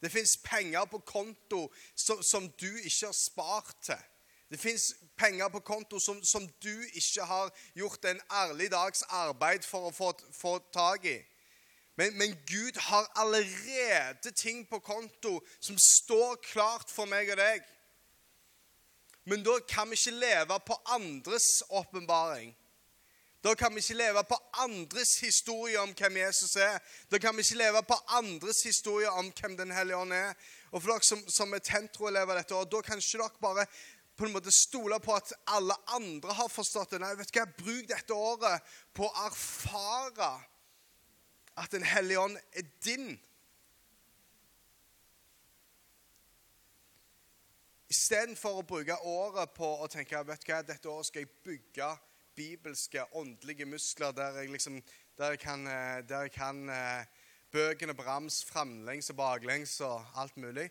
Det 0.02 0.12
fins 0.12 0.38
penger 0.44 0.86
på 0.86 1.00
konto 1.00 1.74
som, 1.96 2.24
som, 2.24 2.50
du 2.50 2.78
ikke 2.78 3.06
har 3.06 3.16
spart 3.16 3.76
til. 3.82 4.04
Det 4.50 4.60
fins 4.60 4.94
penger 5.18 5.48
på 5.50 5.60
konto 5.60 6.00
som, 6.00 6.24
som, 6.24 6.48
du 6.64 6.84
ikke 6.94 7.26
har 7.26 7.50
gjort 7.76 8.06
en 8.06 8.22
ærlig 8.32 8.72
dags 8.72 9.02
arbeid 9.10 9.66
for 9.66 9.90
å 9.90 9.96
få, 9.96 10.12
få 10.32 10.58
tak 10.74 11.06
i. 11.06 11.18
Men, 11.98 12.14
men, 12.18 12.36
Gud 12.46 12.78
har 12.78 13.10
allerede 13.16 14.32
ting 14.36 14.68
på 14.70 14.80
konto 14.80 15.40
som 15.60 15.78
står 15.78 16.38
klart 16.46 16.92
for 16.94 17.10
meg 17.10 17.32
og 17.34 17.42
deg. 17.42 17.66
Men 19.28 19.44
da 19.44 19.58
kan 19.68 19.90
vi 19.90 19.98
ikke 20.00 20.16
leve 20.16 20.56
på 20.64 20.76
andres 20.96 21.64
åpenbaring. 21.70 22.54
Da 23.44 23.56
kan 23.56 23.74
vi 23.76 23.82
ikke 23.84 23.98
leve 24.00 24.24
på 24.24 24.38
andres 24.64 25.18
historie 25.20 25.80
om 25.80 25.92
hvem 25.92 26.18
Jesus 26.22 26.56
er. 26.56 26.80
Da 27.12 27.20
kan 27.20 27.36
vi 27.36 27.44
ikke 27.44 27.60
leve 27.60 27.82
på 27.84 27.98
andres 28.16 28.64
historie 28.64 29.10
om 29.12 29.28
hvem 29.36 29.58
Den 29.58 29.72
hellige 29.72 29.98
ånd 29.98 30.14
er. 30.16 30.32
Og 30.72 30.82
for 30.82 30.94
dere 30.94 31.04
som, 31.04 31.26
som 31.28 31.54
er 31.54 31.60
tentroelever 31.60 32.40
dette 32.40 32.56
året, 32.56 32.72
da 32.72 32.82
kan 32.82 33.04
ikke 33.04 33.20
dere 33.20 33.44
bare 33.44 33.68
på 34.18 34.26
en 34.26 34.34
måte 34.34 34.52
stole 34.52 34.96
på 35.04 35.14
at 35.14 35.34
alle 35.54 35.76
andre 35.94 36.34
har 36.34 36.48
forstått 36.50 36.96
det. 36.96 37.04
Nei, 37.04 37.12
vet 37.20 37.34
du 37.34 37.40
hva? 37.42 37.46
Bruk 37.60 37.92
dette 37.92 38.16
året 38.16 38.76
på 38.96 39.06
å 39.12 39.26
erfare 39.28 40.32
at 41.58 41.72
Den 41.76 41.84
hellige 41.84 42.22
ånd 42.22 42.40
er 42.56 42.64
din. 42.86 43.18
Istedenfor 47.98 48.60
å 48.60 48.66
bruke 48.68 48.94
året 49.10 49.54
på 49.58 49.68
å 49.82 49.88
tenke 49.90 50.20
vet 50.28 50.44
du 50.46 50.52
hva, 50.52 50.60
dette 50.62 50.90
året 50.92 51.08
skal 51.08 51.24
jeg 51.24 51.32
bygge 51.48 51.88
bibelske, 52.38 53.02
åndelige 53.18 53.66
muskler 53.66 54.12
der 54.14 54.36
jeg, 54.38 54.52
liksom, 54.54 54.76
der 55.18 55.34
jeg 55.34 55.40
kan, 55.42 55.64
eh, 55.68 56.04
der 56.06 56.28
jeg 56.28 56.34
kan 56.36 56.60
eh, 56.70 57.08
bøkene 57.50 57.96
på 57.98 58.06
rams 58.06 58.44
framlengs 58.46 59.10
og 59.10 59.18
baklengs 59.18 59.74
og 59.88 60.06
alt 60.22 60.38
mulig. 60.38 60.68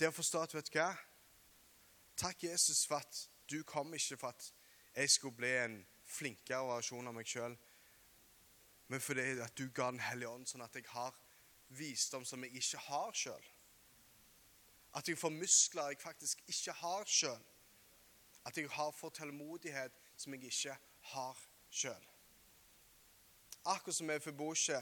Det 0.00 0.08
å 0.08 0.14
forstå 0.16 0.46
at 0.46 0.56
vet 0.56 0.72
du 0.72 0.78
hva 0.78 0.88
Takk, 2.18 2.48
Jesus, 2.48 2.86
for 2.88 3.04
at 3.04 3.20
du 3.50 3.60
kom 3.68 3.92
ikke 3.94 4.16
for 4.18 4.32
at 4.32 4.48
jeg 4.96 5.12
skulle 5.12 5.36
bli 5.36 5.52
en 5.66 5.76
flinkere 6.08 6.64
versjon 6.66 7.12
av 7.12 7.14
meg 7.14 7.28
sjøl, 7.28 7.52
men 8.88 9.04
fordi 9.04 9.36
at 9.44 9.54
du 9.54 9.68
ga 9.68 9.92
Den 9.92 10.00
hellige 10.00 10.32
ånd, 10.32 10.48
sånn 10.48 10.64
at 10.64 10.80
jeg 10.80 10.88
har 10.96 11.12
visdom 11.76 12.24
som 12.24 12.42
jeg 12.42 12.56
ikke 12.56 12.86
har 12.88 13.12
sjøl. 13.14 13.52
At 14.96 15.08
jeg 15.08 15.18
får 15.18 15.30
muskler 15.30 15.92
jeg 15.92 16.00
faktisk 16.00 16.42
ikke 16.46 16.72
har 16.72 17.04
sjøl. 17.04 17.44
At 18.44 18.56
jeg 18.56 18.70
har 18.70 18.92
fått 18.96 19.18
tålmodighet 19.20 19.98
som 20.16 20.34
jeg 20.34 20.48
ikke 20.48 20.76
har 21.12 21.42
sjøl. 21.70 22.06
Akkurat 23.68 23.94
som 23.94 24.06
med 24.06 24.22
Fibosje, 24.24 24.78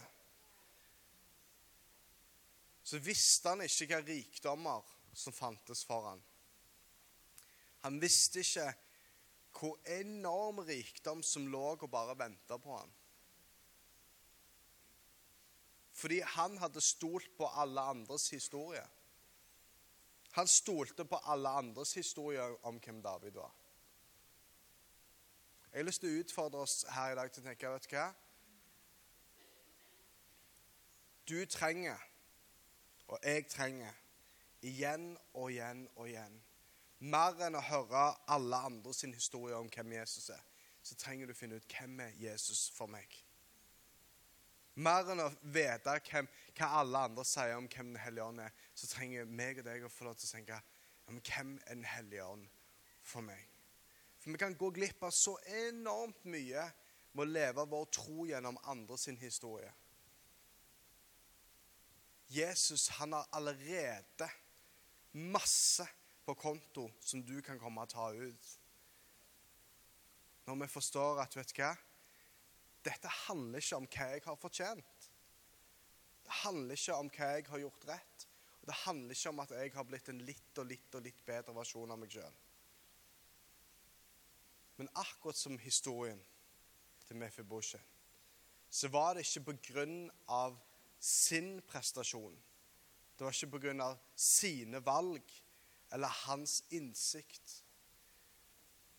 så 2.87 2.99
visste 3.03 3.51
han 3.51 3.65
ikke 3.67 3.89
hva 3.91 4.03
rikdommer 4.07 4.91
som 5.17 5.35
fantes 5.35 5.83
for 5.85 6.07
han. 6.07 6.21
Han 7.83 7.99
visste 8.03 8.45
ikke 8.45 8.69
hvor 9.57 9.81
enorm 9.89 10.61
rikdom 10.69 11.23
som 11.25 11.49
lå 11.51 11.65
og 11.75 11.91
bare 11.91 12.15
venta 12.19 12.59
på 12.63 12.77
han. 12.77 12.93
Fordi 15.97 16.21
han 16.21 16.59
hadde 16.61 16.83
stolt 16.85 17.31
på 17.39 17.49
alle 17.49 17.81
andres 17.81 18.29
historie. 18.31 18.85
Han 20.37 20.49
stolte 20.49 21.05
på 21.09 21.17
alle 21.17 21.49
andres 21.49 21.95
historier 21.97 22.67
om 22.67 22.81
hvem 22.85 23.03
David 23.03 23.31
var. 23.31 23.53
Jeg 25.73 25.81
har 25.81 25.87
lyst 25.89 26.01
til 26.01 26.13
å 26.13 26.21
utfordre 26.21 26.65
oss 26.65 26.85
her 26.93 27.13
i 27.13 27.17
dag 27.17 27.31
til 27.33 27.43
å 27.43 27.47
tenke 27.47 27.71
vet 27.73 27.89
du 27.89 27.95
hva? 27.97 28.07
Du 31.27 31.39
trenger, 31.51 32.05
og 33.09 33.25
jeg 33.25 33.47
trenger, 33.51 33.97
igjen 34.63 35.09
og 35.35 35.51
igjen 35.51 35.83
og 35.97 36.09
igjen 36.09 36.37
Mer 36.99 37.37
enn 37.45 37.59
å 37.59 37.61
høre 37.61 38.07
alle 38.33 38.61
andre 38.69 38.95
sin 38.97 39.13
historie 39.13 39.57
om 39.57 39.69
hvem 39.69 39.93
Jesus 39.99 40.31
er, 40.33 40.41
så 40.83 40.97
trenger 40.97 41.29
du 41.29 41.35
å 41.35 41.37
finne 41.37 41.59
ut 41.61 41.75
hvem 41.77 42.01
er 42.01 42.15
Jesus 42.17 42.71
for 42.73 42.89
meg. 42.89 43.11
Mer 44.81 45.13
enn 45.13 45.21
å 45.21 45.29
vite 45.43 45.99
hvem, 46.09 46.29
hva 46.57 46.73
alle 46.81 47.05
andre 47.09 47.25
sier 47.29 47.57
om 47.57 47.69
hvem 47.69 47.93
Den 47.93 48.01
hellige 48.01 48.25
ånd 48.25 48.41
er, 48.41 48.53
så 48.75 48.89
trenger 48.89 49.29
meg 49.29 49.61
og 49.61 49.69
deg 49.69 49.85
å 49.85 49.93
få 49.93 50.09
lov 50.09 50.17
til 50.17 50.29
å 50.29 50.35
tenke 50.39 50.61
men 51.07 51.23
hvem 51.23 51.55
er 51.67 51.75
Den 51.75 51.85
hellige 51.87 52.25
ånd 52.27 52.47
for 53.07 53.23
meg? 53.23 53.43
For 54.19 54.35
vi 54.35 54.41
kan 54.43 54.57
gå 54.59 54.73
glipp 54.75 55.05
av 55.07 55.15
så 55.15 55.37
enormt 55.69 56.25
mye 56.27 56.65
med 57.13 57.23
å 57.23 57.31
leve 57.31 57.67
vår 57.71 57.85
tro 57.95 58.27
gjennom 58.27 58.59
andre 58.67 58.99
sin 58.99 59.19
historie. 59.21 59.71
Jesus 62.27 62.89
han 62.99 63.15
har 63.15 63.29
allerede 63.39 64.29
masse 65.13 65.87
på 66.27 66.35
konto 66.35 66.89
som 67.01 67.23
du 67.23 67.39
kan 67.43 67.61
komme 67.63 67.85
og 67.85 67.93
ta 67.93 68.09
ut. 68.11 68.49
Når 70.47 70.59
vi 70.65 70.73
forstår 70.75 71.23
at 71.23 71.37
vet 71.39 71.55
du 71.55 71.61
hva? 71.61 71.71
Dette 72.87 73.15
handler 73.29 73.63
ikke 73.63 73.79
om 73.79 73.87
hva 73.87 74.11
jeg 74.11 74.25
har 74.27 74.39
fortjent. 74.43 74.96
Det 76.27 76.41
handler 76.43 76.75
ikke 76.75 76.97
om 76.99 77.11
hva 77.15 77.29
jeg 77.37 77.47
har 77.47 77.63
gjort 77.63 77.85
rett. 77.89 78.27
Og 78.61 78.71
det 78.71 78.79
handler 78.83 79.15
ikke 79.15 79.31
om 79.31 79.43
at 79.45 79.53
jeg 79.55 79.73
har 79.77 79.87
blitt 79.87 80.09
en 80.11 80.23
litt 80.27 80.59
og 80.59 80.67
litt 80.67 80.97
og 80.99 81.05
litt 81.07 81.21
bedre 81.27 81.55
versjon 81.55 81.93
av 81.95 82.01
meg 82.03 82.11
sjøl. 82.11 82.41
Men 84.77 84.91
akkurat 84.99 85.39
som 85.39 85.59
historien 85.63 86.19
til 87.07 87.17
Mefiboshe, 87.21 87.79
så 88.69 88.91
var 88.91 89.15
det 89.15 89.23
ikke 89.25 89.45
på 89.47 89.55
grunn 89.71 90.11
av 90.27 90.59
sin 90.99 91.61
prestasjon. 91.71 92.35
Det 93.17 93.25
var 93.25 93.33
ikke 93.33 93.55
på 93.55 93.63
grunn 93.69 93.81
av 93.81 93.95
sine 94.19 94.83
valg 94.85 95.31
eller 95.95 96.21
hans 96.27 96.59
innsikt. 96.75 97.61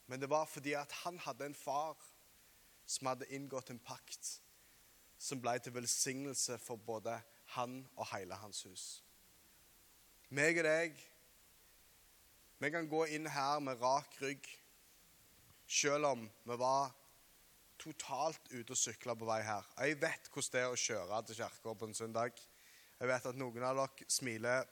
Men 0.07 0.23
det 0.23 0.31
var 0.31 0.47
fordi 0.47 0.73
at 0.79 0.95
han 1.03 1.19
hadde 1.27 1.51
en 1.51 1.59
far 1.59 1.99
som 2.87 3.11
hadde 3.11 3.27
inngått 3.35 3.69
en 3.69 3.83
pakt 3.83 4.37
som 5.17 5.41
ble 5.41 5.57
til 5.59 5.73
velsignelse 5.75 6.57
for 6.61 6.79
både 6.81 7.15
han 7.55 7.79
og 7.95 8.07
hele 8.13 8.37
hans 8.37 8.63
hus. 8.67 8.85
Meg 10.29 10.59
og 10.59 10.67
deg, 10.67 10.97
vi 12.59 12.71
kan 12.73 12.89
gå 12.89 13.03
inn 13.15 13.29
her 13.31 13.59
med 13.63 13.81
rak 13.81 14.17
rygg, 14.21 14.47
selv 15.67 16.09
om 16.11 16.25
vi 16.47 16.57
var 16.59 16.91
totalt 17.77 18.49
ute 18.51 18.73
og 18.73 18.79
sykla 18.79 19.15
på 19.15 19.27
vei 19.29 19.41
her. 19.45 19.65
Jeg 19.77 19.99
vet 20.01 20.29
hvordan 20.31 20.53
det 20.53 20.63
er 20.63 20.73
å 20.73 20.81
kjøre 20.81 21.21
til 21.27 21.39
kirka 21.41 21.75
på 21.77 21.87
en 21.87 21.97
søndag. 21.97 22.41
Jeg 22.97 23.11
vet 23.11 23.29
at 23.29 23.37
noen 23.37 23.65
av 23.67 23.77
dere 23.77 24.09
smiler 24.11 24.65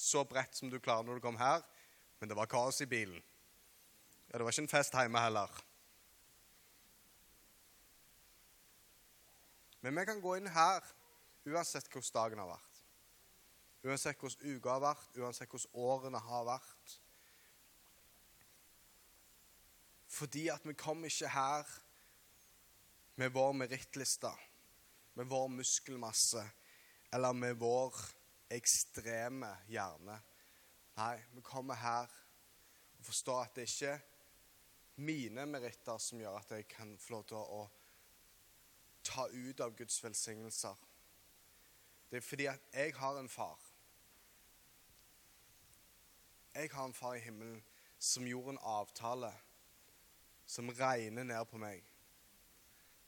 så 0.00 0.24
bredt 0.24 0.56
som 0.56 0.70
du 0.72 0.80
klarer 0.80 1.06
når 1.06 1.20
du 1.20 1.24
kom 1.24 1.38
her, 1.38 1.62
men 2.18 2.30
det 2.30 2.36
var 2.36 2.50
kaos 2.50 2.80
i 2.82 2.88
bilen. 2.90 3.20
Ja, 4.30 4.38
det 4.38 4.44
var 4.44 4.52
ikke 4.52 4.66
en 4.66 4.72
fest 4.72 4.96
hjemme 4.96 5.22
heller. 5.22 5.60
Men 9.80 9.96
vi 9.96 10.06
kan 10.06 10.20
gå 10.20 10.36
inn 10.36 10.50
her 10.52 10.84
uansett 11.48 11.88
hvordan 11.88 12.16
dagen 12.16 12.42
har 12.42 12.50
vært. 12.52 12.80
Uansett 13.86 14.20
hvordan 14.20 14.56
uka 14.56 14.74
har 14.74 14.82
vært, 14.84 15.16
uansett 15.16 15.48
hvordan 15.48 15.84
årene 15.86 16.20
har 16.26 16.46
vært. 16.48 16.96
Fordi 20.10 20.48
at 20.52 20.66
vi 20.66 20.76
kommer 20.76 21.08
ikke 21.08 21.30
her 21.32 21.68
med 23.20 23.32
vår 23.32 23.52
merittliste, 23.56 24.32
med 25.14 25.28
vår 25.30 25.48
muskelmasse 25.54 26.42
eller 27.12 27.32
med 27.36 27.56
vår 27.60 27.96
ekstreme 28.52 29.48
hjerne. 29.70 30.16
Nei, 30.98 31.16
vi 31.32 31.42
kommer 31.46 31.78
her 31.80 32.10
og 32.98 33.06
forstår 33.06 33.44
at 33.46 33.56
det 33.56 33.68
ikke 33.70 33.94
er 33.94 34.08
mine 35.00 35.46
meritter 35.48 36.00
som 36.02 36.20
gjør 36.20 36.36
at 36.42 36.50
jeg 36.52 36.66
kan 36.68 36.90
få 37.00 37.14
lov 37.14 37.28
til 37.30 37.40
å 37.40 37.62
ta 39.04 39.26
ut 39.28 39.60
av 39.60 39.76
Guds 39.76 40.04
velsignelser. 40.04 40.76
Det 42.10 42.16
er 42.16 42.26
fordi 42.26 42.46
at 42.50 42.72
jeg 42.74 42.94
har 42.96 43.18
en 43.18 43.28
far. 43.28 43.58
Jeg 46.54 46.70
har 46.72 46.84
en 46.84 46.94
far 46.94 47.14
i 47.14 47.22
himmelen 47.24 47.62
som 47.98 48.26
gjorde 48.26 48.56
en 48.56 48.62
avtale 48.62 49.30
som 50.46 50.68
regner 50.68 51.24
ned 51.24 51.44
på 51.46 51.60
meg. 51.62 51.84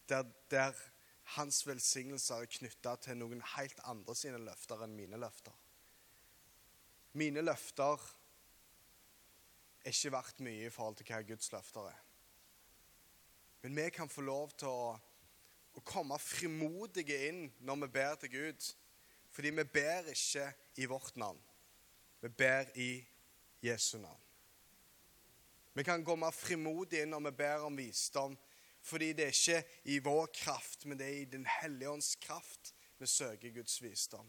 Der, 0.09 0.25
der 0.51 0.77
hans 1.37 1.67
velsignelser 1.67 2.45
er 2.45 2.51
knytta 2.51 2.95
til 3.03 3.19
noen 3.19 3.43
helt 3.57 3.81
andre 3.89 4.15
sine 4.19 4.39
løfter 4.43 4.85
enn 4.85 4.95
mine 4.97 5.19
løfter. 5.19 5.55
Mine 7.19 7.43
løfter 7.43 8.01
er 9.83 9.91
ikke 9.91 10.15
verdt 10.15 10.41
mye 10.47 10.69
i 10.69 10.73
forhold 10.73 10.97
til 11.01 11.09
hva 11.11 11.23
Guds 11.27 11.51
løfter 11.53 11.89
er. 11.91 12.01
Men 13.63 13.77
vi 13.77 13.89
kan 13.95 14.11
få 14.11 14.25
lov 14.27 14.55
til 14.59 14.71
å, 14.71 14.95
å 15.73 15.83
komme 15.87 16.19
frimodige 16.21 17.17
inn 17.29 17.47
når 17.65 17.85
vi 17.85 17.91
ber 17.97 18.19
til 18.21 18.33
Gud. 18.33 18.69
Fordi 19.33 19.51
vi 19.57 19.65
ber 19.65 20.11
ikke 20.13 20.51
i 20.77 20.87
vårt 20.87 21.17
navn. 21.17 21.41
Vi 22.21 22.29
ber 22.29 22.69
i 22.79 22.91
Jesu 23.65 23.97
navn. 23.99 24.21
Vi 25.73 25.85
kan 25.85 26.05
komme 26.05 26.29
frimodig 26.37 27.01
inn 27.03 27.15
når 27.15 27.31
vi 27.31 27.37
ber 27.43 27.69
om 27.69 27.77
visdom 27.77 28.37
fordi 28.83 29.13
det 29.15 29.25
er 29.25 29.29
ikke 29.31 29.77
i 29.95 29.99
vår 30.03 30.27
kraft, 30.35 30.85
men 30.91 30.99
det 30.99 31.07
er 31.07 31.21
i 31.21 31.25
Den 31.31 31.47
hellige 31.47 31.91
ånds 31.91 32.17
kraft 32.19 32.73
vi 32.99 33.07
søker 33.07 33.55
Guds 33.55 33.83
visdom. 33.83 34.27